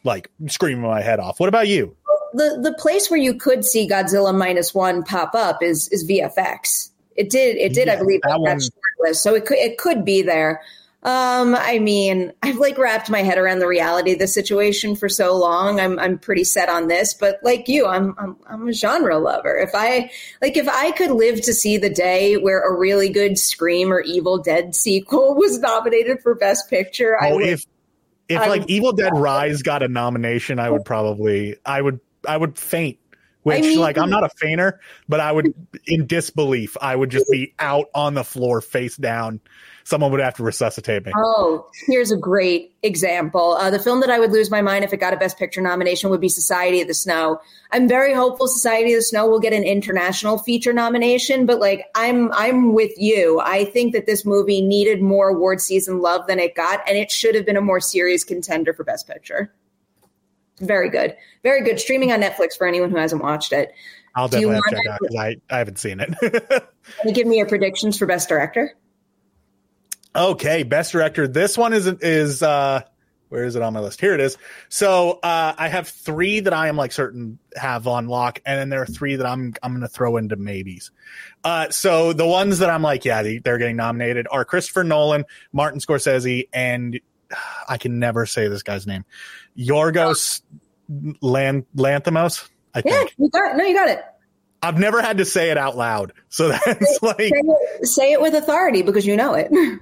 [0.04, 1.40] like screaming my head off.
[1.40, 1.96] What about you?
[2.34, 6.90] The the place where you could see Godzilla minus one pop up is is VFX.
[7.16, 9.22] It did it did yeah, I believe that, that short list.
[9.22, 10.60] So it could it could be there.
[11.04, 15.10] Um, I mean, I've like wrapped my head around the reality of the situation for
[15.10, 15.78] so long.
[15.78, 19.54] I'm I'm pretty set on this, but like you, I'm I'm I'm a genre lover.
[19.58, 23.38] If I like if I could live to see the day where a really good
[23.38, 27.66] Scream or Evil Dead sequel was nominated for Best Picture, oh, I would, if
[28.30, 32.00] if I like would, Evil Dead Rise got a nomination, I would probably I would
[32.26, 32.98] I would faint
[33.42, 35.52] which I mean, like I'm not a fainter, but I would
[35.86, 39.42] in disbelief, I would just be out on the floor face down
[39.84, 41.12] someone would have to resuscitate me.
[41.16, 43.52] Oh, here's a great example.
[43.52, 45.60] Uh, the film that I would lose my mind if it got a Best Picture
[45.60, 47.40] nomination would be Society of the Snow.
[47.70, 51.84] I'm very hopeful Society of the Snow will get an international feature nomination, but like
[51.94, 53.40] I'm I'm with you.
[53.40, 57.10] I think that this movie needed more award season love than it got, and it
[57.10, 59.52] should have been a more serious contender for Best Picture.
[60.60, 61.78] Very good, very good.
[61.78, 63.72] Streaming on Netflix for anyone who hasn't watched it.
[64.16, 66.08] I'll definitely check out because I, I haven't seen it.
[66.20, 68.76] Can you give me your predictions for Best Director?
[70.16, 71.26] Okay, best director.
[71.26, 72.82] This one is is uh
[73.30, 74.00] where is it on my list?
[74.00, 74.38] Here it is.
[74.68, 78.68] So uh I have three that I am like certain have on lock, and then
[78.68, 80.92] there are three that I'm I'm gonna throw into maybes.
[81.42, 85.24] Uh so the ones that I'm like, yeah, they, they're getting nominated are Christopher Nolan,
[85.52, 87.00] Martin Scorsese, and
[87.68, 89.04] I can never say this guy's name.
[89.58, 90.42] Yorgos
[91.20, 92.48] Lan- Lanthimos.
[92.72, 93.14] I yeah, think.
[93.18, 93.56] you got it.
[93.56, 94.00] No, you got it.
[94.62, 98.12] I've never had to say it out loud, so that's say, like say it, say
[98.12, 99.50] it with authority because you know it.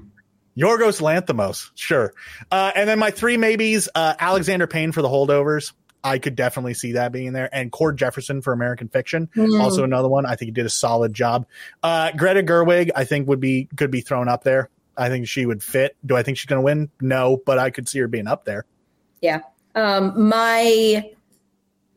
[0.57, 2.12] Yorgos Lanthimos, sure.
[2.51, 5.73] Uh, and then my three maybes, uh, Alexander Payne for the holdovers.
[6.05, 7.49] I could definitely see that being there.
[7.55, 9.61] And Cord Jefferson for American Fiction, mm.
[9.61, 10.27] also another one.
[10.27, 11.47] I think he did a solid job.
[11.83, 14.69] Uh, Greta Gerwig, I think would be could be thrown up there.
[14.97, 15.97] I think she would fit.
[16.05, 16.91] Do I think she's going to win?
[17.01, 18.65] No, but I could see her being up there.
[19.21, 19.41] Yeah.
[19.75, 21.11] Um, my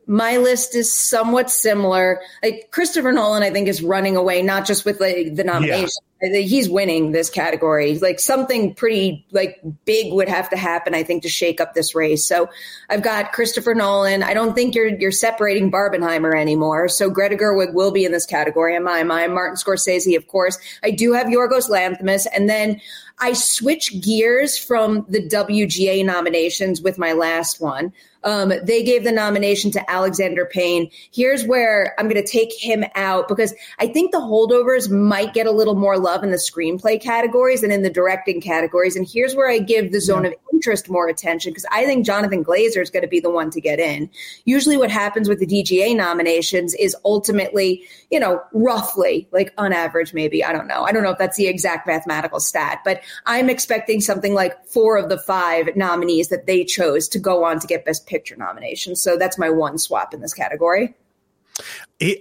[0.06, 2.20] my list is somewhat similar.
[2.42, 5.88] Like Christopher Nolan, I think is running away, not just with like the nomination.
[6.22, 6.40] Yeah.
[6.40, 7.98] He's winning this category.
[7.98, 11.94] Like something pretty like big would have to happen, I think, to shake up this
[11.94, 12.26] race.
[12.26, 12.48] So
[12.88, 14.22] I've got Christopher Nolan.
[14.22, 16.88] I don't think you're you're separating Barbenheimer anymore.
[16.88, 19.34] So Greta Gerwig will be in this category in my mind.
[19.34, 20.56] Martin Scorsese, of course.
[20.82, 22.80] I do have Yorgos Lanthimos, and then
[23.18, 27.92] I switch gears from the WGA nominations with my last one.
[28.26, 30.90] Um, they gave the nomination to Alexander Payne.
[31.12, 35.46] Here's where I'm going to take him out because I think the holdovers might get
[35.46, 38.96] a little more love in the screenplay categories and in the directing categories.
[38.96, 40.30] And here's where I give the zone yeah.
[40.30, 43.48] of interest more attention because I think Jonathan Glazer is going to be the one
[43.50, 44.10] to get in.
[44.44, 50.12] Usually, what happens with the DGA nominations is ultimately, you know, roughly like on average,
[50.12, 50.82] maybe I don't know.
[50.82, 54.96] I don't know if that's the exact mathematical stat, but I'm expecting something like four
[54.96, 59.02] of the five nominees that they chose to go on to get Best Picture nominations.
[59.02, 60.94] So that's my one swap in this category.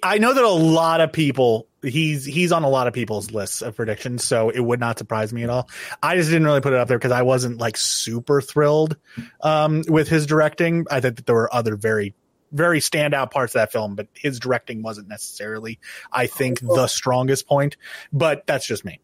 [0.03, 3.61] I know that a lot of people he's he's on a lot of people's lists
[3.61, 5.69] of predictions, so it would not surprise me at all.
[6.01, 8.97] I just didn't really put it up there because I wasn't like super thrilled
[9.41, 10.85] um, with his directing.
[10.89, 12.13] I think that there were other very
[12.51, 15.79] very standout parts of that film, but his directing wasn't necessarily,
[16.11, 17.75] I think, the strongest point.
[18.13, 19.01] But that's just me.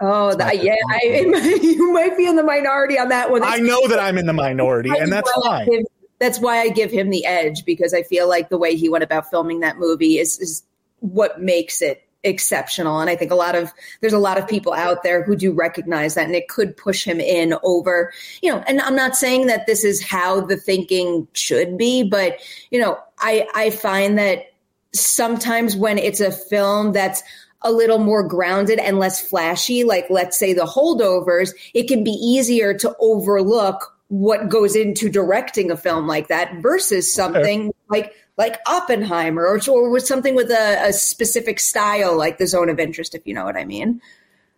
[0.00, 3.42] Oh, that, yeah, I, you might be in the minority on that one.
[3.42, 5.84] I know that I'm in the minority, and that's fine
[6.24, 9.04] that's why I give him the edge because I feel like the way he went
[9.04, 10.62] about filming that movie is is
[11.00, 13.00] what makes it exceptional.
[13.00, 15.52] And i think a lot of there's a lot of people out there who do
[15.52, 19.46] recognize that and it could push him in over you know and i'm not saying
[19.46, 22.38] that this is how the thinking should be but
[22.70, 24.52] you know i i find that
[24.92, 27.22] sometimes when it's a film that's
[27.62, 32.12] a little more grounded and less flashy like let's say the holdovers it can be
[32.12, 38.60] easier to overlook what goes into directing a film like that versus something like like
[38.66, 43.14] Oppenheimer or, or with something with a, a, specific style like the zone of interest,
[43.14, 44.00] if you know what I mean.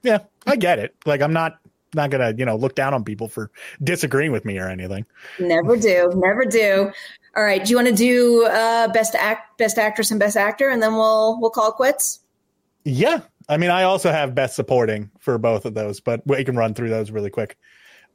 [0.02, 0.94] Yeah, I get it.
[1.06, 1.58] Like I'm not
[1.94, 3.50] not gonna, you know, look down on people for
[3.82, 5.06] disagreeing with me or anything.
[5.38, 6.12] Never do.
[6.14, 6.92] Never do.
[7.34, 7.64] All right.
[7.64, 10.92] Do you want to do uh best act best actress and best actor and then
[10.92, 12.20] we'll we'll call quits?
[12.84, 13.20] Yeah.
[13.48, 16.74] I mean I also have best supporting for both of those, but we can run
[16.74, 17.56] through those really quick.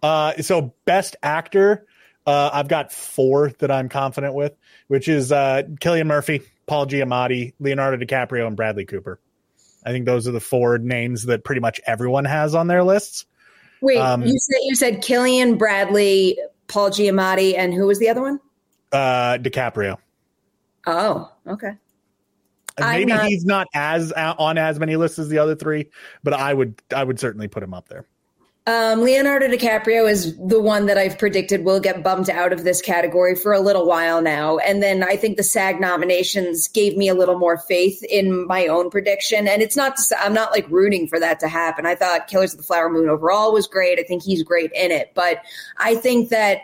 [0.01, 1.85] Uh so best actor,
[2.25, 4.55] uh I've got four that I'm confident with
[4.91, 9.21] which is uh, Cillian Murphy, Paul Giamatti, Leonardo DiCaprio, and Bradley Cooper.
[9.85, 13.25] I think those are the four names that pretty much everyone has on their lists.
[13.79, 16.37] Wait, um, you said you said Cillian, Bradley,
[16.67, 18.41] Paul Giamatti, and who was the other one?
[18.91, 19.97] Uh, DiCaprio.
[20.85, 21.77] Oh, okay.
[22.77, 25.87] maybe not, he's not as uh, on as many lists as the other three,
[26.21, 28.05] but I would I would certainly put him up there.
[28.67, 32.79] Um, Leonardo DiCaprio is the one that I've predicted will get bumped out of this
[32.79, 34.59] category for a little while now.
[34.59, 38.67] And then I think the SAG nominations gave me a little more faith in my
[38.67, 39.47] own prediction.
[39.47, 41.87] And it's not, to, I'm not like rooting for that to happen.
[41.87, 43.97] I thought Killers of the Flower Moon overall was great.
[43.97, 45.11] I think he's great in it.
[45.15, 45.39] But
[45.77, 46.59] I think that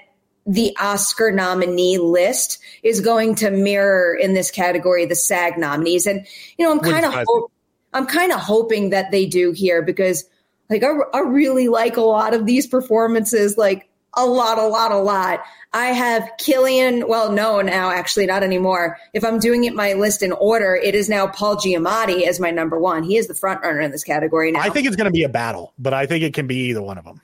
[0.45, 6.05] the Oscar nominee list is going to mirror in this category the SAG nominees.
[6.05, 6.27] And,
[6.59, 7.51] you know, I'm kind of, ho-
[7.91, 10.25] I'm kind of hoping that they do here because
[10.69, 14.91] like I, I really like a lot of these performances, like a lot, a lot,
[14.91, 15.43] a lot.
[15.73, 17.07] I have Cillian.
[17.07, 18.97] Well, no, now actually not anymore.
[19.13, 22.51] If I'm doing it my list in order, it is now Paul Giamatti as my
[22.51, 23.03] number one.
[23.03, 24.61] He is the front runner in this category now.
[24.61, 26.81] I think it's going to be a battle, but I think it can be either
[26.81, 27.21] one of them.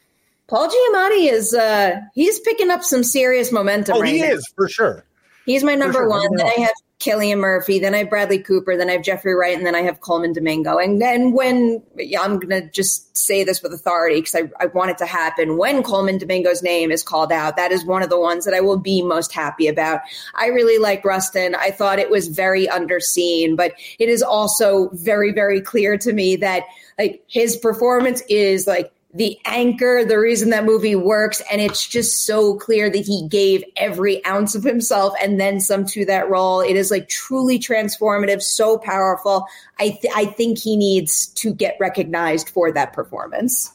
[0.47, 3.97] Paul Giamatti is uh he's picking up some serious momentum.
[3.97, 4.27] Oh, right he now.
[4.27, 5.03] is for sure.
[5.45, 6.09] He's my number sure.
[6.09, 6.35] one.
[6.35, 9.57] Then I have Cillian Murphy, then I have Bradley Cooper, then I have Jeffrey Wright,
[9.57, 10.77] and then I have Colman Domingo.
[10.77, 14.67] And then when yeah, I'm going to just say this with authority because I, I
[14.67, 18.09] want it to happen, when Colman Domingo's name is called out, that is one of
[18.09, 19.99] the ones that I will be most happy about.
[20.35, 21.55] I really like Rustin.
[21.55, 26.37] I thought it was very underseen, but it is also very, very clear to me
[26.37, 26.63] that
[26.97, 31.41] like his performance is like the anchor, the reason that movie works.
[31.51, 35.85] And it's just so clear that he gave every ounce of himself and then some
[35.87, 36.61] to that role.
[36.61, 39.45] It is like truly transformative, so powerful.
[39.79, 43.71] I, th- I think he needs to get recognized for that performance.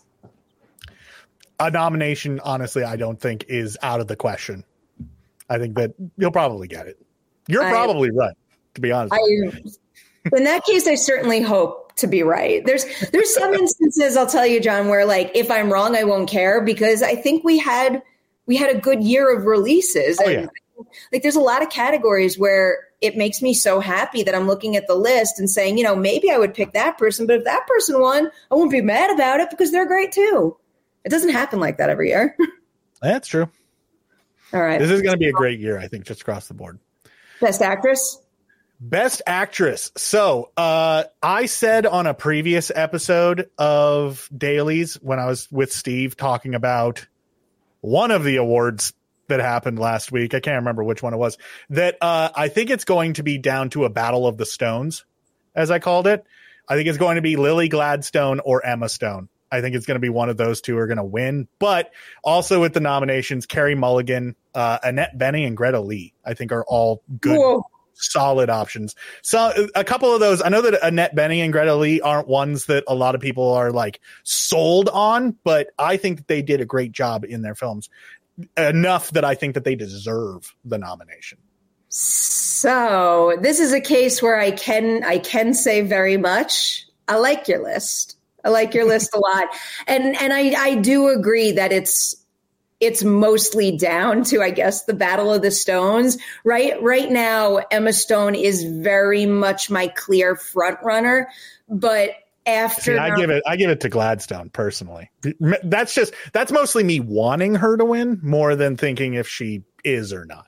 [1.60, 4.64] A nomination, honestly, I don't think is out of the question.
[5.48, 7.00] I think that you'll probably get it.
[7.48, 8.36] You're I, probably right,
[8.74, 9.14] to be honest.
[9.14, 9.18] I,
[10.32, 12.64] in that case, I certainly hope to be right.
[12.64, 16.28] There's there's some instances I'll tell you, John, where like if I'm wrong, I won't
[16.28, 18.02] care because I think we had
[18.46, 20.18] we had a good year of releases.
[20.20, 20.84] Oh, and yeah.
[21.12, 24.76] like there's a lot of categories where it makes me so happy that I'm looking
[24.76, 27.44] at the list and saying, you know, maybe I would pick that person, but if
[27.44, 30.56] that person won, I won't be mad about it because they're great too.
[31.04, 32.36] It doesn't happen like that every year.
[33.02, 33.48] That's true.
[34.52, 34.80] All right.
[34.80, 36.78] This is going to be a great year, I think, just across the board.
[37.40, 38.20] Best actress?
[38.80, 39.90] Best actress.
[39.96, 46.16] So, uh, I said on a previous episode of Dailies when I was with Steve
[46.16, 47.04] talking about
[47.80, 48.92] one of the awards
[49.26, 50.32] that happened last week.
[50.32, 51.38] I can't remember which one it was.
[51.70, 55.04] That uh, I think it's going to be down to a battle of the stones,
[55.56, 56.24] as I called it.
[56.68, 59.28] I think it's going to be Lily Gladstone or Emma Stone.
[59.50, 61.48] I think it's going to be one of those two are going to win.
[61.58, 61.90] But
[62.22, 66.64] also with the nominations, Carey Mulligan, uh, Annette Bening, and Greta Lee, I think are
[66.64, 67.38] all good.
[67.38, 67.64] Whoa
[67.98, 68.94] solid options.
[69.22, 72.66] So a couple of those, I know that Annette Bening and Greta Lee aren't ones
[72.66, 76.60] that a lot of people are like sold on, but I think that they did
[76.60, 77.88] a great job in their films
[78.56, 81.38] enough that I think that they deserve the nomination.
[81.88, 86.86] So this is a case where I can I can say very much.
[87.06, 88.18] I like your list.
[88.44, 89.48] I like your list a lot.
[89.86, 92.14] And and I I do agree that it's
[92.80, 96.18] it's mostly down to, I guess, the Battle of the Stones.
[96.44, 101.28] Right, right now, Emma Stone is very much my clear front runner,
[101.68, 102.10] but
[102.46, 105.10] after See, I give it, I give it to Gladstone personally.
[105.62, 110.12] That's just that's mostly me wanting her to win more than thinking if she is
[110.12, 110.46] or not.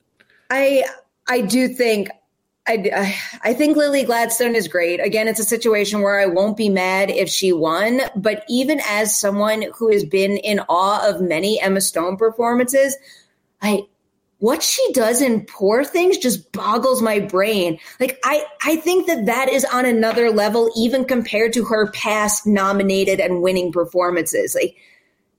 [0.50, 0.84] I
[1.28, 2.08] I do think
[2.66, 5.00] I, I think Lily Gladstone is great.
[5.00, 8.02] Again, it's a situation where I won't be mad if she won.
[8.14, 12.96] But even as someone who has been in awe of many Emma Stone performances,
[13.60, 13.86] I
[14.40, 19.26] what she does in poor things just boggles my brain like i i think that
[19.26, 24.74] that is on another level even compared to her past nominated and winning performances like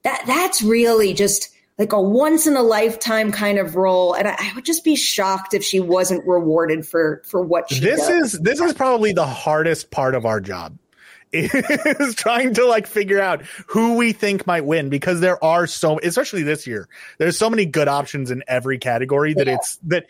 [0.03, 1.49] that that's really just
[1.81, 4.95] like a once in a lifetime kind of role and I, I, would just be
[4.95, 8.35] shocked if she wasn't rewarded for for what she this does.
[8.35, 10.77] is this is probably the hardest part of our job
[11.33, 15.99] is trying to like figure out who we think might win because there are so
[16.03, 19.55] especially this year there's so many good options in every category that yeah.
[19.55, 20.05] it's that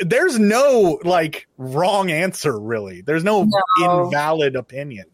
[0.00, 3.44] there's no like wrong answer really there's no,
[3.78, 4.04] no.
[4.04, 5.04] invalid opinion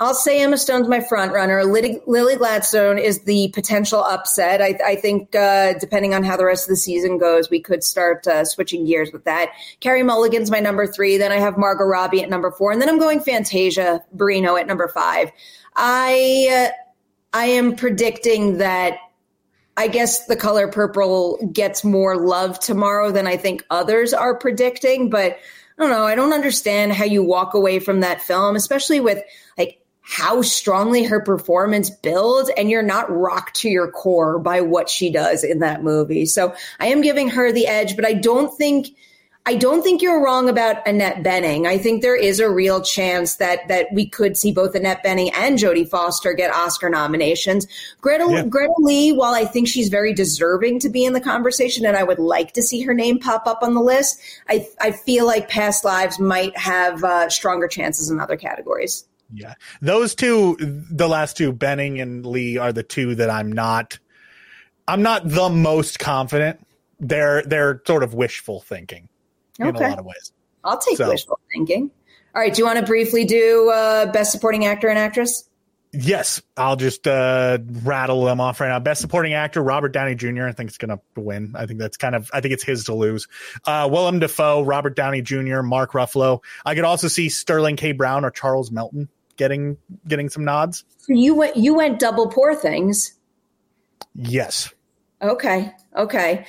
[0.00, 1.64] I'll say Emma Stone's my front runner.
[1.64, 4.60] Lily, Gladstone is the potential upset.
[4.60, 7.84] I, I think, uh, depending on how the rest of the season goes, we could
[7.84, 9.50] start uh, switching gears with that.
[9.78, 11.16] Carey Mulligan's my number three.
[11.16, 14.66] Then I have Margot Robbie at number four, and then I'm going Fantasia Barrino at
[14.66, 15.30] number five.
[15.76, 16.72] I uh,
[17.32, 18.98] I am predicting that.
[19.76, 25.10] I guess the color purple gets more love tomorrow than I think others are predicting,
[25.10, 25.36] but
[25.76, 26.04] I don't know.
[26.04, 29.20] I don't understand how you walk away from that film, especially with
[29.58, 34.90] like how strongly her performance builds and you're not rocked to your core by what
[34.90, 36.26] she does in that movie.
[36.26, 38.88] So I am giving her the edge, but I don't think
[39.46, 41.66] I don't think you're wrong about Annette Bening.
[41.66, 45.30] I think there is a real chance that that we could see both Annette Bening
[45.34, 47.66] and Jodie Foster get Oscar nominations.
[48.02, 48.44] Greta yeah.
[48.44, 52.04] Greta Lee, while I think she's very deserving to be in the conversation and I
[52.04, 55.48] would like to see her name pop up on the list, I I feel like
[55.48, 59.04] Past Lives might have uh, stronger chances in other categories.
[59.34, 59.54] Yeah.
[59.82, 63.98] Those two, the last two, Bening and Lee, are the two that I'm not.
[64.86, 66.64] I'm not the most confident.
[67.00, 69.08] They're they're sort of wishful thinking
[69.60, 69.68] okay.
[69.68, 70.32] in a lot of ways.
[70.62, 71.08] I'll take so.
[71.08, 71.90] wishful thinking.
[72.34, 72.54] All right.
[72.54, 75.48] Do you want to briefly do uh, best supporting actor and actress?
[75.96, 78.80] Yes, I'll just uh, rattle them off right now.
[78.80, 80.46] Best supporting actor, Robert Downey Jr.
[80.46, 81.54] I think it's going to win.
[81.56, 83.28] I think that's kind of, I think it's his to lose.
[83.64, 86.42] Uh, Willem Dafoe, Robert Downey Jr., Mark Ruffalo.
[86.66, 87.92] I could also see Sterling K.
[87.92, 89.76] Brown or Charles Melton getting
[90.06, 90.84] getting some nods.
[90.98, 93.14] So you went you went double poor things.
[94.14, 94.72] Yes.
[95.20, 95.72] Okay.
[95.96, 96.46] Okay.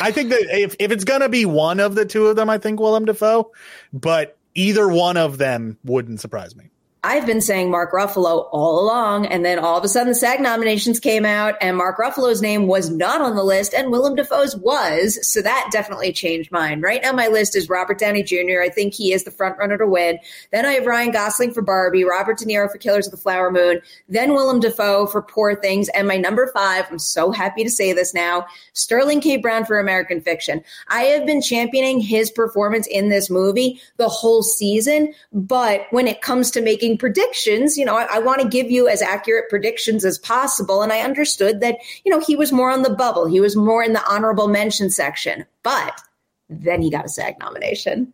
[0.00, 2.58] I think that if, if it's gonna be one of the two of them, I
[2.58, 3.50] think Willem Dafoe,
[3.92, 6.69] but either one of them wouldn't surprise me.
[7.02, 10.40] I've been saying Mark Ruffalo all along, and then all of a sudden the SAG
[10.40, 14.54] nominations came out, and Mark Ruffalo's name was not on the list, and Willem Dafoe's
[14.54, 15.18] was.
[15.22, 16.82] So that definitely changed mine.
[16.82, 18.60] Right now, my list is Robert Downey Jr.
[18.62, 20.18] I think he is the front runner to win.
[20.50, 23.50] Then I have Ryan Gosling for Barbie, Robert De Niro for Killers of the Flower
[23.50, 23.80] Moon,
[24.10, 26.84] then Willem Dafoe for Poor Things, and my number five.
[26.90, 28.44] I'm so happy to say this now:
[28.74, 29.38] Sterling K.
[29.38, 30.62] Brown for American Fiction.
[30.88, 36.20] I have been championing his performance in this movie the whole season, but when it
[36.20, 40.04] comes to making predictions, you know, I, I want to give you as accurate predictions
[40.04, 40.82] as possible.
[40.82, 43.26] And I understood that, you know, he was more on the bubble.
[43.26, 46.00] He was more in the honorable mention section, but
[46.48, 48.12] then he got a SAG nomination.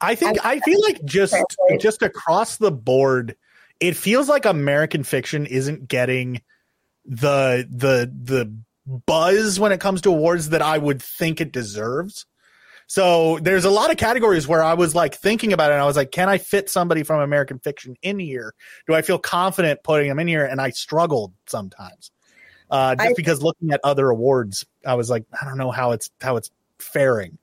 [0.00, 1.34] I think I, I feel like just
[1.80, 3.36] just across the board,
[3.80, 6.42] it feels like American fiction isn't getting
[7.04, 8.52] the the the
[8.86, 12.26] buzz when it comes to awards that I would think it deserves.
[12.86, 15.86] So there's a lot of categories where I was like thinking about it and I
[15.86, 18.54] was like, can I fit somebody from American fiction in here?
[18.86, 20.44] Do I feel confident putting them in here?
[20.44, 22.12] And I struggled sometimes.
[22.70, 25.92] Uh, just I, because looking at other awards, I was like, I don't know how
[25.92, 27.38] it's how it's faring.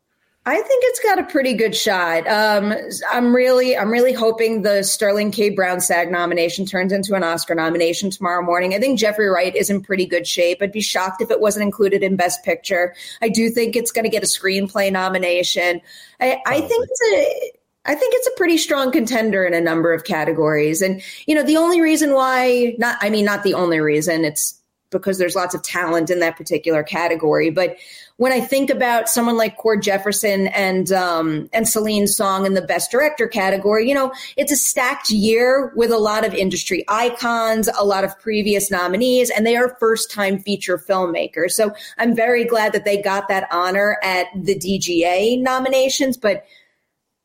[0.46, 2.28] I think it's got a pretty good shot.
[2.28, 2.74] Um,
[3.10, 5.50] I'm really, I'm really hoping the Sterling K.
[5.50, 8.74] Brown SAG nomination turns into an Oscar nomination tomorrow morning.
[8.74, 10.58] I think Jeffrey Wright is in pretty good shape.
[10.62, 12.94] I'd be shocked if it wasn't included in Best Picture.
[13.22, 15.80] I do think it's going to get a screenplay nomination.
[16.20, 17.52] I, I think it's a.
[17.86, 20.82] I think it's a pretty strong contender in a number of categories.
[20.82, 24.58] And, you know, the only reason why, not, I mean, not the only reason, it's
[24.89, 27.50] because there's lots of talent in that particular category.
[27.50, 27.76] But
[28.24, 32.61] when I think about someone like Cord Jefferson and um, and Celine Song in the
[32.61, 37.67] Best Director category, you know, it's a stacked year with a lot of industry icons,
[37.78, 41.51] a lot of previous nominees, and they are first time feature filmmakers.
[41.51, 46.45] So I'm very glad that they got that honor at the DGA nominations, but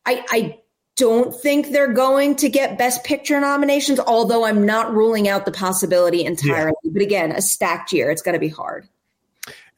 [0.05, 0.59] I, I
[0.97, 5.53] don't think they're going to get best picture nominations, although I'm not ruling out the
[5.53, 6.73] possibility entirely.
[6.83, 6.91] Yeah.
[6.93, 8.11] But again, a stacked year.
[8.11, 8.89] It's going to be hard.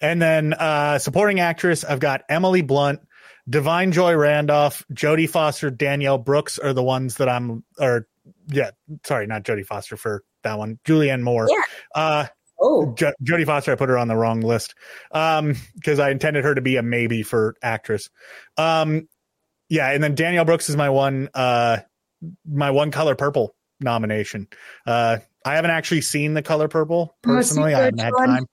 [0.00, 3.00] And then uh, supporting actress, I've got Emily Blunt,
[3.48, 8.06] Da'Vine Joy Randolph, Jodie Foster, Danielle Brooks are the ones that I'm, or
[8.48, 8.70] yeah,
[9.04, 11.48] sorry, not Jodie Foster for that one, Julianne Moore.
[11.50, 11.62] Yeah.
[11.94, 12.26] Uh,
[12.60, 14.74] oh, jo- Jodie Foster, I put her on the wrong list
[15.12, 18.08] um, because I intended her to be a maybe for actress.
[18.56, 19.08] Um,
[19.68, 21.78] yeah, and then Danielle Brooks is my one, uh,
[22.48, 24.48] my one color purple nomination.
[24.86, 27.74] Uh, I haven't actually seen the color purple personally.
[27.74, 28.46] Oh, I haven't had time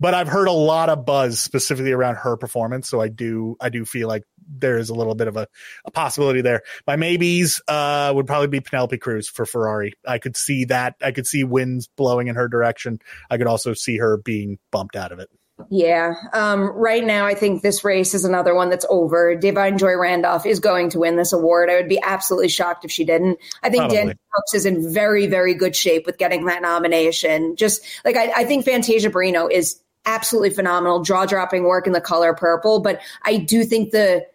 [0.00, 2.88] but I've heard a lot of buzz specifically around her performance.
[2.88, 5.46] So I do, I do feel like there is a little bit of a,
[5.84, 6.62] a possibility there.
[6.86, 9.94] My maybes uh, would probably be Penelope Cruz for Ferrari.
[10.06, 10.96] I could see that.
[11.02, 12.98] I could see winds blowing in her direction.
[13.30, 15.28] I could also see her being bumped out of it.
[15.70, 16.14] Yeah.
[16.32, 19.36] Um, right now, I think this race is another one that's over.
[19.36, 21.68] Da'Vine Joy Randolph is going to win this award.
[21.68, 23.38] I would be absolutely shocked if she didn't.
[23.62, 27.56] I think Dan Brooks is in very, very good shape with getting that nomination.
[27.56, 32.00] Just like I, I think Fantasia Barrino is absolutely phenomenal, jaw dropping work in the
[32.00, 32.80] color purple.
[32.80, 34.26] But I do think the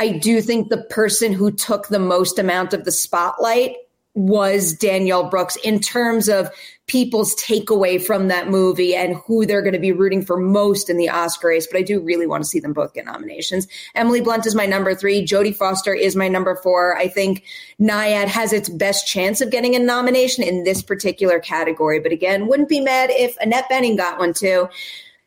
[0.00, 3.74] I do think the person who took the most amount of the spotlight
[4.14, 6.50] was Danielle Brooks in terms of
[6.86, 10.96] people's takeaway from that movie and who they're going to be rooting for most in
[10.96, 11.68] the Oscar race.
[11.70, 13.68] But I do really want to see them both get nominations.
[13.94, 15.24] Emily Blunt is my number three.
[15.24, 16.96] Jodie Foster is my number four.
[16.96, 17.44] I think
[17.80, 22.00] Nyad has its best chance of getting a nomination in this particular category.
[22.00, 24.68] But again, wouldn't be mad if Annette Bening got one too.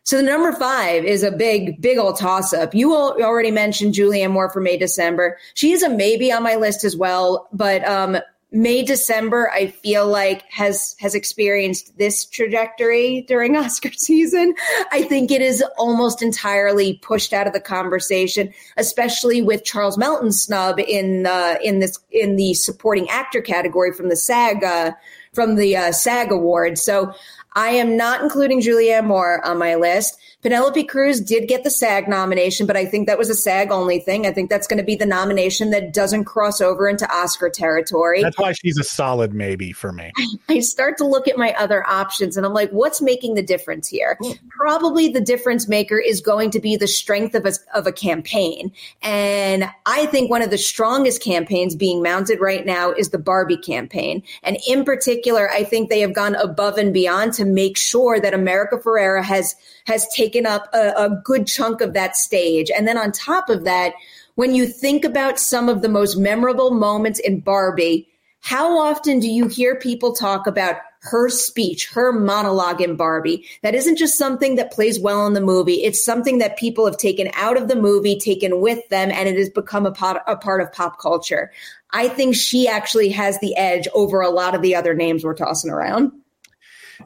[0.04, 2.74] So the number five is a big, big old toss up.
[2.74, 5.38] You already mentioned Julianne Moore for May December.
[5.54, 8.18] She is a maybe on my list as well, but um,
[8.54, 14.56] May December, I feel like has has experienced this trajectory during Oscar season.
[14.92, 20.42] I think it is almost entirely pushed out of the conversation, especially with Charles Melton's
[20.42, 24.92] snub in the in this in the supporting actor category from the SAG uh,
[25.32, 26.78] from the uh, SAG award.
[26.78, 27.14] So
[27.54, 30.18] I am not including Julianne Moore on my list.
[30.42, 34.00] Penelope Cruz did get the SAG nomination, but I think that was a SAG only
[34.00, 34.26] thing.
[34.26, 38.24] I think that's going to be the nomination that doesn't cross over into Oscar territory.
[38.24, 40.12] That's why she's a solid maybe for me.
[40.50, 43.88] I start to look at my other options and I'm like, what's making the difference
[43.88, 44.18] here?
[44.50, 48.72] Probably the difference maker is going to be the strength of a, of a campaign.
[49.04, 53.58] And I think one of the strongest campaigns being mounted right now is the Barbie
[53.58, 54.24] campaign.
[54.42, 58.34] And in particular, I think they have gone above and beyond to make sure that
[58.36, 59.56] America Ferrera has
[59.88, 62.70] has taken up a, a good chunk of that stage.
[62.70, 63.94] And then on top of that,
[64.36, 68.08] when you think about some of the most memorable moments in Barbie,
[68.42, 73.46] how often do you hear people talk about her speech, her monologue in Barbie?
[73.64, 75.84] That isn't just something that plays well in the movie.
[75.84, 79.38] It's something that people have taken out of the movie, taken with them, and it
[79.38, 81.52] has become a, pot, a part of pop culture.
[81.92, 85.34] I think she actually has the edge over a lot of the other names we're
[85.34, 86.12] tossing around.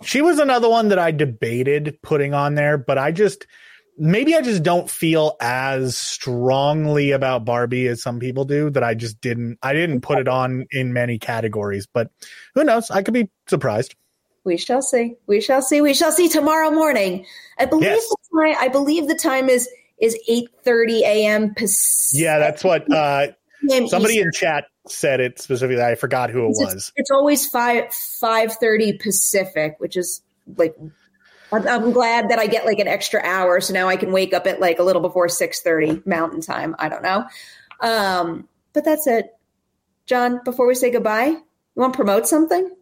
[0.03, 3.45] She was another one that I debated putting on there, but I just
[3.97, 8.93] maybe I just don't feel as strongly about Barbie as some people do that I
[8.93, 12.09] just didn't I didn't put it on in many categories, but
[12.53, 12.91] who knows?
[12.91, 13.95] I could be surprised.
[14.43, 15.15] We shall see.
[15.27, 15.81] We shall see.
[15.81, 17.25] We shall see tomorrow morning.
[17.57, 18.07] I believe yes.
[18.07, 19.67] the time I believe the time is
[19.99, 21.55] is 8:30 a.m.
[21.55, 22.23] Pacific.
[22.23, 23.27] Yeah, that's what uh
[23.87, 24.27] somebody Eastern.
[24.27, 25.83] in chat said it specifically.
[25.83, 26.91] I forgot who it it's, was.
[26.95, 30.21] It's always five five thirty Pacific, which is
[30.57, 30.75] like
[31.51, 34.33] I'm, I'm, glad that I get like an extra hour, so now I can wake
[34.33, 36.75] up at like a little before six thirty Mountain Time.
[36.79, 37.25] I don't know,
[37.81, 39.27] um, but that's it.
[40.05, 41.41] John, before we say goodbye, you
[41.75, 42.75] want to promote something?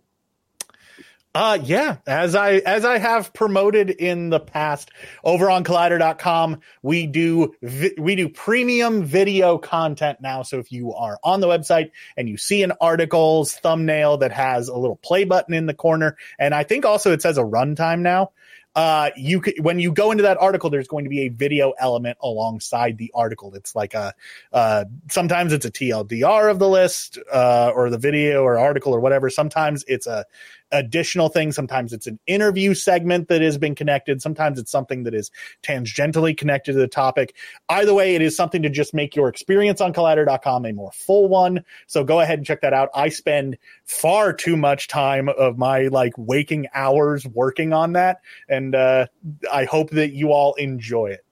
[1.35, 4.91] Uh yeah, as I as I have promoted in the past
[5.23, 10.43] over on collider.com, we do vi- we do premium video content now.
[10.43, 14.67] So if you are on the website and you see an article's thumbnail that has
[14.67, 18.01] a little play button in the corner and I think also it says a runtime
[18.01, 18.29] now,
[18.75, 22.17] uh, you when you go into that article, there's going to be a video element
[22.21, 23.53] alongside the article.
[23.53, 24.13] It's like a,
[24.51, 28.99] uh, sometimes it's a TLDR of the list, uh, or the video or article or
[28.99, 29.29] whatever.
[29.29, 30.25] Sometimes it's a,
[30.73, 31.51] additional thing.
[31.51, 34.21] Sometimes it's an interview segment that has been connected.
[34.21, 37.35] Sometimes it's something that is tangentially connected to the topic.
[37.69, 41.29] Either way, it is something to just make your experience on collider.com a more full
[41.29, 41.63] one.
[41.87, 42.89] So go ahead and check that out.
[42.93, 48.21] I spend far too much time of my like waking hours working on that.
[48.49, 49.07] And uh,
[49.51, 51.22] I hope that you all enjoy it.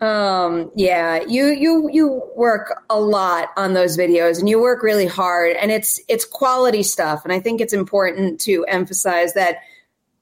[0.00, 5.06] Um, yeah, you you you work a lot on those videos and you work really
[5.06, 9.58] hard and it's it's quality stuff and I think it's important to emphasize that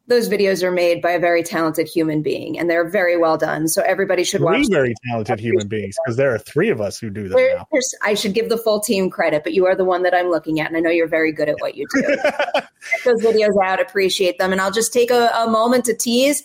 [0.09, 3.68] those videos are made by a very talented human being and they're very well done.
[3.68, 4.66] So everybody should three watch.
[4.70, 7.66] very talented human beings because there are three of us who do that.
[8.03, 10.61] I should give the full team credit, but you are the one that I'm looking
[10.61, 12.03] at, and I know you're very good at what you do.
[12.24, 16.43] Check those videos out, appreciate them, and I'll just take a, a moment to tease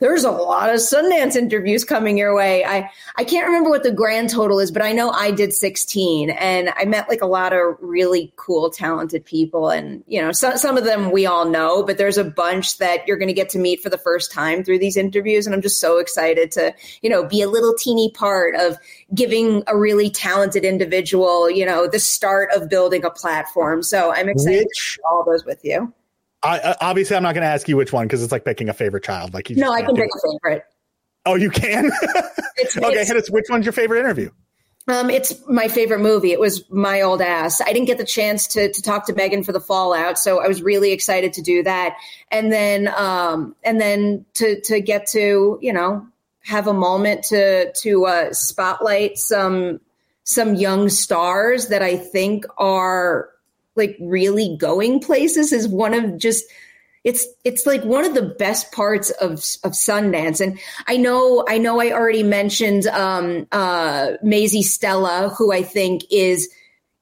[0.00, 2.64] there's a lot of Sundance interviews coming your way.
[2.64, 6.30] I, I can't remember what the grand total is, but I know I did 16
[6.30, 9.70] and I met like a lot of really cool, talented people.
[9.70, 13.06] And, you know, so, some of them we all know, but there's a bunch that
[13.08, 15.46] you're going to get to meet for the first time through these interviews.
[15.46, 16.72] And I'm just so excited to,
[17.02, 18.76] you know, be a little teeny part of
[19.14, 23.82] giving a really talented individual, you know, the start of building a platform.
[23.82, 25.92] So I'm excited Which- to share all those with you.
[26.42, 28.72] I, obviously, I'm not going to ask you which one because it's like picking a
[28.74, 29.34] favorite child.
[29.34, 30.64] Like you no, I can pick a favorite.
[31.26, 31.90] Oh, you can.
[32.60, 33.30] It's, okay, it's- hit us.
[33.30, 34.30] Which one's your favorite interview?
[34.88, 36.32] Um, it's my favorite movie.
[36.32, 37.60] It was my old ass.
[37.60, 40.48] I didn't get the chance to to talk to Megan for the Fallout, so I
[40.48, 41.96] was really excited to do that.
[42.32, 46.04] And then um, and then to to get to you know
[46.42, 49.80] have a moment to to uh, spotlight some
[50.24, 53.28] some young stars that I think are
[53.78, 56.44] like really going places is one of just
[57.04, 60.40] it's it's like one of the best parts of of Sundance.
[60.40, 66.02] And I know I know I already mentioned um uh Maisy Stella, who I think
[66.10, 66.50] is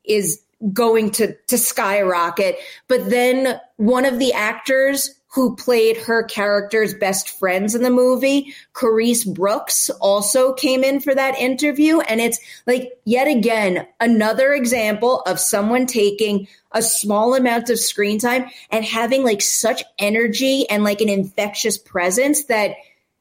[0.04, 0.40] is
[0.72, 2.56] going to to skyrocket.
[2.86, 8.54] But then one of the actors who played her character's best friends in the movie,
[8.72, 12.00] Kerrice Brooks, also came in for that interview.
[12.00, 18.18] And it's like, yet again, another example of someone taking a small amount of screen
[18.18, 22.70] time and having like such energy and like an infectious presence that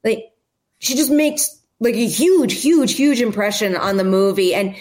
[0.05, 0.31] like
[0.79, 4.55] she just makes like a huge, huge, huge impression on the movie.
[4.55, 4.77] And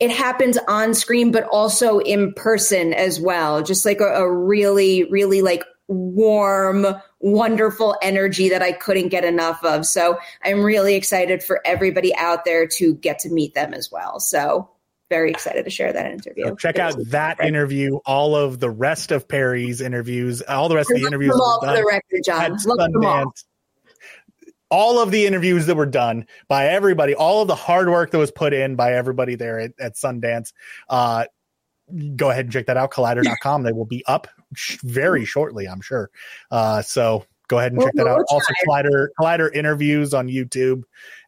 [0.00, 3.62] it happens on screen, but also in person as well.
[3.62, 6.86] Just like a, a really, really like warm,
[7.20, 9.86] wonderful energy that I couldn't get enough of.
[9.86, 14.20] So I'm really excited for everybody out there to get to meet them as well.
[14.20, 14.70] So
[15.10, 16.48] very excited to share that interview.
[16.48, 20.90] So check out that interview, all of the rest of Perri's interviews, all the rest
[20.90, 21.38] of the interviews.
[21.38, 22.52] all for the record, John.
[22.52, 23.24] at them all.
[23.24, 23.44] Sundance.
[24.70, 28.18] All of the interviews that were done by everybody, all of the hard work that
[28.18, 30.52] was put in by everybody there at, at Sundance.
[30.88, 31.26] Uh,
[32.16, 32.90] go ahead and check that out.
[32.90, 33.62] Collider.com.
[33.62, 36.10] they will be up sh- very shortly, I'm sure.
[36.50, 38.24] Uh, so go ahead and check that We'll- out.
[38.30, 40.82] we'll Also, Collider Collider interviews on YouTube,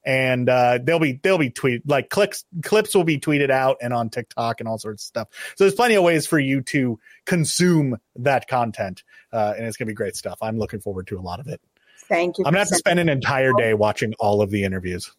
[0.05, 3.93] and uh, they'll be they'll be tweet like clicks clips will be tweeted out and
[3.93, 5.29] on TikTok and all sorts of stuff.
[5.57, 9.03] So there's plenty of ways for you to consume that content,
[9.33, 10.39] uh, and it's gonna be great stuff.
[10.41, 11.61] I'm looking forward to a lot of it.
[12.09, 12.45] Thank you.
[12.47, 15.11] I'm gonna have to spend an entire day watching all of the interviews.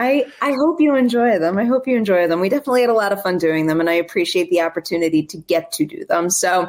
[0.00, 1.58] I, I hope you enjoy them.
[1.58, 2.38] I hope you enjoy them.
[2.38, 5.38] We definitely had a lot of fun doing them, and I appreciate the opportunity to
[5.38, 6.30] get to do them.
[6.30, 6.68] So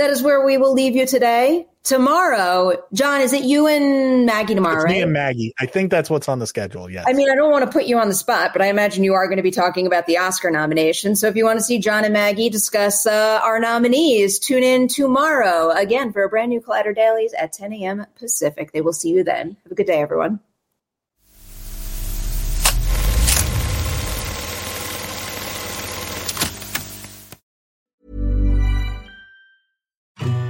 [0.00, 1.66] that is where we will leave you today.
[1.82, 4.96] Tomorrow, John, is it you and Maggie tomorrow, It's right?
[4.96, 5.52] me and Maggie.
[5.60, 6.90] I think that's what's on the schedule.
[6.90, 7.04] Yes.
[7.06, 9.12] I mean, I don't want to put you on the spot, but I imagine you
[9.12, 11.16] are going to be talking about the Oscar nomination.
[11.16, 14.88] So if you want to see John and Maggie discuss uh, our nominees, tune in
[14.88, 18.06] tomorrow again for a brand new Collider Dailies at 10 a.m.
[18.18, 18.72] Pacific.
[18.72, 19.56] They will see you then.
[19.64, 20.40] Have a good day, everyone.